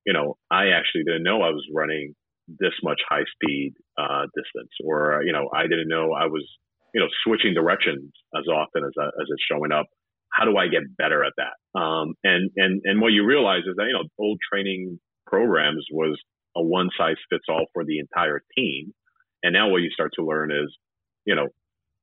you 0.06 0.12
know 0.12 0.36
i 0.50 0.68
actually 0.68 1.02
didn't 1.04 1.22
know 1.22 1.42
i 1.42 1.50
was 1.50 1.66
running 1.74 2.14
this 2.58 2.74
much 2.82 3.00
high 3.08 3.24
speed 3.34 3.74
uh, 3.98 4.26
distance 4.34 4.70
or 4.84 5.22
you 5.24 5.32
know 5.32 5.48
i 5.54 5.62
didn't 5.62 5.88
know 5.88 6.12
i 6.12 6.26
was 6.26 6.46
you 6.94 7.00
know 7.00 7.08
switching 7.24 7.54
directions 7.54 8.10
as 8.36 8.46
often 8.48 8.84
as, 8.84 8.92
as 8.98 9.26
it's 9.28 9.42
showing 9.50 9.72
up 9.72 9.86
how 10.32 10.44
do 10.44 10.56
i 10.56 10.68
get 10.68 10.82
better 10.96 11.24
at 11.24 11.32
that 11.36 11.78
um, 11.78 12.14
and 12.24 12.50
and 12.56 12.80
and 12.84 13.00
what 13.00 13.12
you 13.12 13.24
realize 13.24 13.62
is 13.66 13.74
that 13.76 13.86
you 13.86 13.92
know 13.92 14.04
old 14.18 14.38
training 14.52 14.98
programs 15.26 15.84
was 15.92 16.18
a 16.56 16.62
one 16.62 16.88
size 16.98 17.16
fits 17.30 17.44
all 17.48 17.66
for 17.72 17.84
the 17.84 17.98
entire 17.98 18.40
team 18.56 18.92
and 19.42 19.52
now 19.52 19.68
what 19.68 19.78
you 19.78 19.90
start 19.90 20.10
to 20.14 20.24
learn 20.24 20.50
is 20.50 20.74
you 21.24 21.34
know 21.34 21.48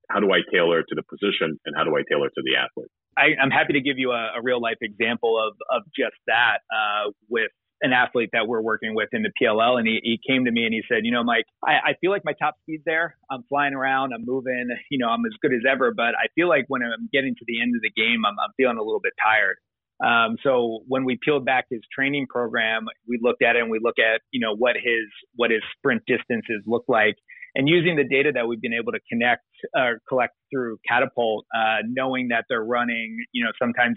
how 0.10 0.20
do 0.20 0.32
I 0.32 0.40
tailor 0.52 0.82
to 0.82 0.96
the 0.96 1.04
position 1.04 1.60
and 1.66 1.76
how 1.76 1.84
do 1.84 1.92
I 1.96 2.02
tailor 2.10 2.30
to 2.30 2.42
the 2.44 2.56
athlete? 2.56 2.92
I, 3.18 3.36
am 3.42 3.52
happy 3.52 3.74
to 3.74 3.82
give 3.82 3.98
you 3.98 4.12
a, 4.12 4.38
a, 4.38 4.42
real 4.42 4.62
life 4.62 4.78
example 4.82 5.36
of, 5.36 5.58
of 5.74 5.84
just 5.98 6.16
that 6.28 6.60
uh, 6.72 7.12
with 7.30 7.52
an 7.82 7.94
athlete 7.94 8.30
that 8.34 8.48
we're 8.48 8.62
working 8.62 8.96
with 8.96 9.10
in 9.14 9.24
the 9.24 9.32
PLL. 9.42 9.78
And 9.78 9.88
he, 9.88 10.00
he 10.04 10.20
came 10.28 10.46
to 10.46 10.52
me 10.52 10.64
and 10.64 10.74
he 10.74 10.82
said, 10.90 11.00
you 11.04 11.12
know, 11.12 11.24
Mike, 11.24 11.46
I, 11.64 11.92
I 11.92 11.94
feel 12.02 12.12
like 12.12 12.24
my 12.26 12.34
top 12.34 12.56
speed's 12.62 12.84
there. 12.86 13.16
I'm 13.32 13.44
flying 13.50 13.74
around, 13.74 14.14
I'm 14.14 14.26
moving, 14.26 14.70
you 14.90 14.98
know, 14.98 15.10
I'm 15.10 15.26
as 15.26 15.34
good 15.42 15.54
as 15.54 15.62
ever. 15.70 15.94
But 15.94 16.16
I 16.16 16.28
feel 16.36 16.50
like 16.50 16.66
when 16.68 16.82
I'm 16.84 17.10
getting 17.12 17.36
to 17.36 17.46
the 17.48 17.62
end 17.62 17.76
of 17.76 17.82
the 17.82 17.92
game, 17.92 18.26
I'm, 18.26 18.36
I'm 18.40 18.52
feeling 18.58 18.78
a 18.78 18.84
little 18.84 19.02
bit 19.02 19.14
tired. 19.22 19.58
Um, 20.00 20.38
so 20.44 20.84
when 20.88 21.06
we 21.06 21.18
peeled 21.24 21.44
back 21.44 21.66
his 21.72 21.82
training 21.94 22.28
program, 22.30 22.86
we 23.08 23.20
looked 23.22 23.42
at 23.42 23.56
it 23.56 23.64
and 23.64 23.72
we 23.72 23.80
look 23.82 23.98
at, 23.98 24.22
you 24.32 24.40
know, 24.40 24.56
what 24.56 24.76
his, 24.76 25.10
what 25.36 25.50
his 25.50 25.62
sprint 25.78 26.04
distances 26.06 26.62
look 26.68 26.84
like 26.88 27.16
and 27.58 27.68
using 27.68 27.96
the 27.96 28.04
data 28.04 28.32
that 28.36 28.48
we've 28.48 28.62
been 28.62 28.74
able 28.74 28.92
to 28.92 29.00
connect 29.12 29.44
or 29.76 29.82
uh, 29.82 29.94
collect 30.08 30.36
through 30.54 30.78
Catapult, 30.88 31.46
uh, 31.56 31.78
knowing 31.90 32.28
that 32.28 32.46
they're 32.48 32.64
running, 32.64 33.18
you 33.32 33.44
know, 33.44 33.52
sometimes 33.60 33.96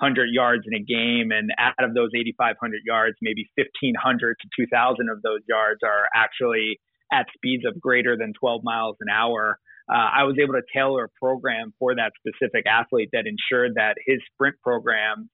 8,500 0.00 0.28
yards 0.32 0.64
in 0.66 0.74
a 0.74 0.82
game, 0.82 1.30
and 1.30 1.50
out 1.58 1.84
of 1.84 1.94
those 1.94 2.10
8,500 2.16 2.80
yards, 2.84 3.16
maybe 3.20 3.48
1,500 3.56 4.36
to 4.40 4.48
2,000 4.56 5.08
of 5.10 5.22
those 5.22 5.40
yards 5.48 5.80
are 5.84 6.08
actually 6.14 6.80
at 7.12 7.26
speeds 7.34 7.64
of 7.66 7.80
greater 7.80 8.16
than 8.16 8.32
12 8.38 8.62
miles 8.64 8.96
an 9.00 9.08
hour. 9.12 9.58
Uh, 9.90 10.22
I 10.22 10.24
was 10.24 10.36
able 10.40 10.54
to 10.54 10.62
tailor 10.74 11.04
a 11.04 11.08
program 11.20 11.74
for 11.78 11.94
that 11.94 12.12
specific 12.16 12.64
athlete 12.66 13.10
that 13.12 13.24
ensured 13.26 13.72
that 13.74 13.96
his 14.06 14.18
sprint 14.32 14.56
program 14.62 15.28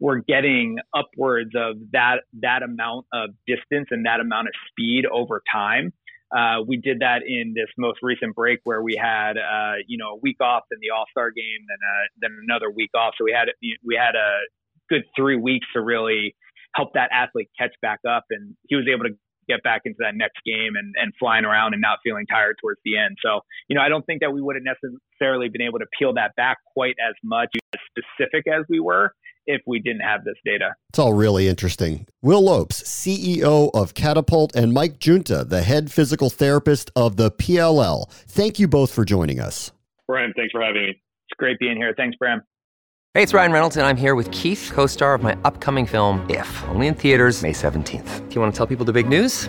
were 0.00 0.20
getting 0.20 0.78
upwards 0.94 1.52
of 1.56 1.76
that 1.92 2.26
that 2.42 2.62
amount 2.62 3.06
of 3.12 3.30
distance 3.46 3.88
and 3.90 4.04
that 4.04 4.20
amount 4.20 4.48
of 4.48 4.54
speed 4.68 5.04
over 5.06 5.40
time 5.50 5.92
uh, 6.36 6.62
we 6.66 6.76
did 6.76 7.00
that 7.00 7.20
in 7.26 7.52
this 7.54 7.68
most 7.76 7.98
recent 8.02 8.34
break 8.34 8.60
where 8.64 8.82
we 8.82 8.96
had, 9.00 9.36
uh, 9.36 9.76
you 9.86 9.98
know, 9.98 10.16
a 10.16 10.16
week 10.16 10.40
off 10.40 10.64
in 10.70 10.78
the 10.80 10.90
All 10.94 11.04
Star 11.10 11.30
game, 11.30 11.60
then 11.68 11.78
uh, 11.82 12.04
then 12.20 12.30
another 12.42 12.70
week 12.70 12.90
off. 12.96 13.14
So 13.18 13.24
we 13.24 13.32
had 13.32 13.48
we 13.84 13.96
had 13.96 14.14
a 14.14 14.40
good 14.88 15.02
three 15.16 15.36
weeks 15.36 15.66
to 15.74 15.82
really 15.82 16.34
help 16.74 16.94
that 16.94 17.10
athlete 17.12 17.50
catch 17.58 17.74
back 17.82 18.00
up, 18.08 18.24
and 18.30 18.54
he 18.68 18.76
was 18.76 18.86
able 18.92 19.04
to 19.04 19.14
get 19.48 19.62
back 19.62 19.82
into 19.84 19.96
that 19.98 20.14
next 20.14 20.38
game 20.46 20.72
and, 20.78 20.94
and 20.96 21.12
flying 21.18 21.44
around 21.44 21.74
and 21.74 21.82
not 21.82 21.98
feeling 22.04 22.24
tired 22.26 22.56
towards 22.62 22.80
the 22.84 22.96
end. 22.96 23.16
So, 23.20 23.40
you 23.68 23.74
know, 23.74 23.82
I 23.82 23.88
don't 23.88 24.06
think 24.06 24.20
that 24.20 24.32
we 24.32 24.40
would 24.40 24.54
have 24.54 24.62
necessarily 24.64 25.48
been 25.48 25.62
able 25.62 25.80
to 25.80 25.86
peel 25.98 26.14
that 26.14 26.30
back 26.36 26.58
quite 26.72 26.94
as 27.04 27.14
much 27.24 27.48
as 27.74 27.80
specific 27.90 28.46
as 28.46 28.64
we 28.68 28.78
were 28.78 29.12
if 29.46 29.62
we 29.66 29.80
didn't 29.80 30.00
have 30.00 30.24
this 30.24 30.36
data. 30.44 30.74
It's 30.90 30.98
all 30.98 31.12
really 31.12 31.48
interesting. 31.48 32.06
Will 32.22 32.42
Lopes, 32.42 32.82
CEO 32.82 33.70
of 33.74 33.94
Catapult, 33.94 34.54
and 34.54 34.72
Mike 34.72 34.98
Junta, 34.98 35.44
the 35.44 35.62
head 35.62 35.90
physical 35.90 36.30
therapist 36.30 36.90
of 36.96 37.16
the 37.16 37.30
PLL. 37.30 38.10
Thank 38.10 38.58
you 38.58 38.68
both 38.68 38.92
for 38.92 39.04
joining 39.04 39.40
us. 39.40 39.72
Brian, 40.06 40.32
thanks 40.36 40.52
for 40.52 40.62
having 40.62 40.82
me. 40.82 40.88
It's 40.90 41.38
great 41.38 41.58
being 41.58 41.76
here. 41.76 41.94
Thanks, 41.96 42.16
Bram. 42.16 42.42
Hey, 43.14 43.22
it's 43.22 43.34
Ryan 43.34 43.52
Reynolds, 43.52 43.76
and 43.76 43.86
I'm 43.86 43.96
here 43.96 44.14
with 44.14 44.30
Keith, 44.30 44.70
co 44.72 44.86
star 44.86 45.14
of 45.14 45.22
my 45.22 45.36
upcoming 45.44 45.86
film, 45.86 46.24
If, 46.30 46.64
only 46.68 46.86
in 46.86 46.94
theaters, 46.94 47.42
May 47.42 47.52
17th. 47.52 48.28
Do 48.28 48.34
you 48.34 48.40
want 48.40 48.54
to 48.54 48.56
tell 48.56 48.66
people 48.66 48.86
the 48.86 48.92
big 48.92 49.08
news? 49.08 49.48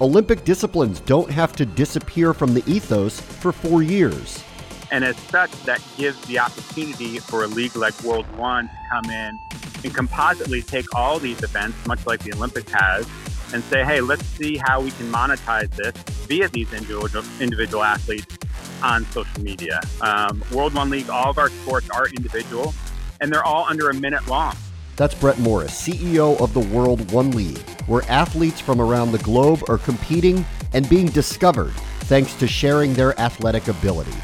Olympic 0.00 0.44
disciplines 0.44 1.00
don't 1.00 1.30
have 1.30 1.54
to 1.56 1.64
disappear 1.64 2.34
from 2.34 2.52
the 2.52 2.62
ethos 2.70 3.18
for 3.18 3.50
four 3.50 3.82
years. 3.82 4.44
And 4.90 5.04
as 5.04 5.16
such, 5.16 5.50
that 5.64 5.82
gives 5.96 6.20
the 6.26 6.38
opportunity 6.38 7.18
for 7.18 7.44
a 7.44 7.46
league 7.46 7.74
like 7.76 8.00
World 8.02 8.26
One 8.36 8.68
to 8.68 8.78
come 8.90 9.10
in 9.10 9.38
and 9.84 9.94
compositely 9.94 10.60
take 10.60 10.94
all 10.94 11.18
these 11.18 11.42
events, 11.42 11.78
much 11.86 12.06
like 12.06 12.22
the 12.22 12.34
Olympics 12.34 12.70
has, 12.72 13.08
and 13.54 13.64
say, 13.64 13.84
hey, 13.84 14.02
let's 14.02 14.24
see 14.26 14.58
how 14.58 14.82
we 14.82 14.90
can 14.90 15.10
monetize 15.10 15.70
this 15.76 15.96
via 16.26 16.48
these 16.48 16.72
individual, 16.74 17.24
individual 17.40 17.82
athletes 17.82 18.36
on 18.82 19.06
social 19.06 19.40
media. 19.40 19.80
Um, 20.02 20.44
World 20.52 20.74
One 20.74 20.90
League, 20.90 21.08
all 21.08 21.30
of 21.30 21.38
our 21.38 21.48
sports 21.48 21.88
are 21.88 22.06
individual, 22.08 22.74
and 23.22 23.32
they're 23.32 23.44
all 23.44 23.64
under 23.64 23.88
a 23.88 23.94
minute 23.94 24.26
long. 24.28 24.54
That's 24.96 25.14
Brett 25.14 25.38
Morris, 25.38 25.72
CEO 25.72 26.38
of 26.40 26.54
the 26.54 26.60
World 26.60 27.10
One 27.12 27.30
League, 27.30 27.64
where 27.86 28.02
athletes 28.10 28.60
from 28.60 28.80
around 28.80 29.12
the 29.12 29.18
globe 29.18 29.62
are 29.68 29.78
competing 29.78 30.44
and 30.72 30.88
being 30.88 31.06
discovered 31.06 31.72
thanks 32.06 32.34
to 32.34 32.46
sharing 32.46 32.94
their 32.94 33.18
athletic 33.20 33.68
ability. 33.68 34.14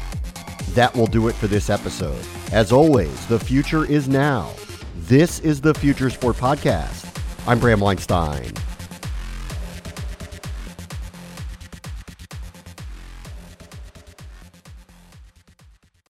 That 0.71 0.95
will 0.95 1.07
do 1.07 1.27
it 1.27 1.35
for 1.35 1.47
this 1.47 1.69
episode. 1.69 2.23
As 2.51 2.71
always, 2.71 3.25
the 3.27 3.39
future 3.39 3.85
is 3.85 4.07
now. 4.07 4.51
This 4.95 5.39
is 5.39 5.61
the 5.61 5.73
Future 5.73 6.09
Sport 6.09 6.37
Podcast. 6.37 7.09
I'm 7.45 7.59
Bram 7.59 7.79
Weinstein. 7.79 8.53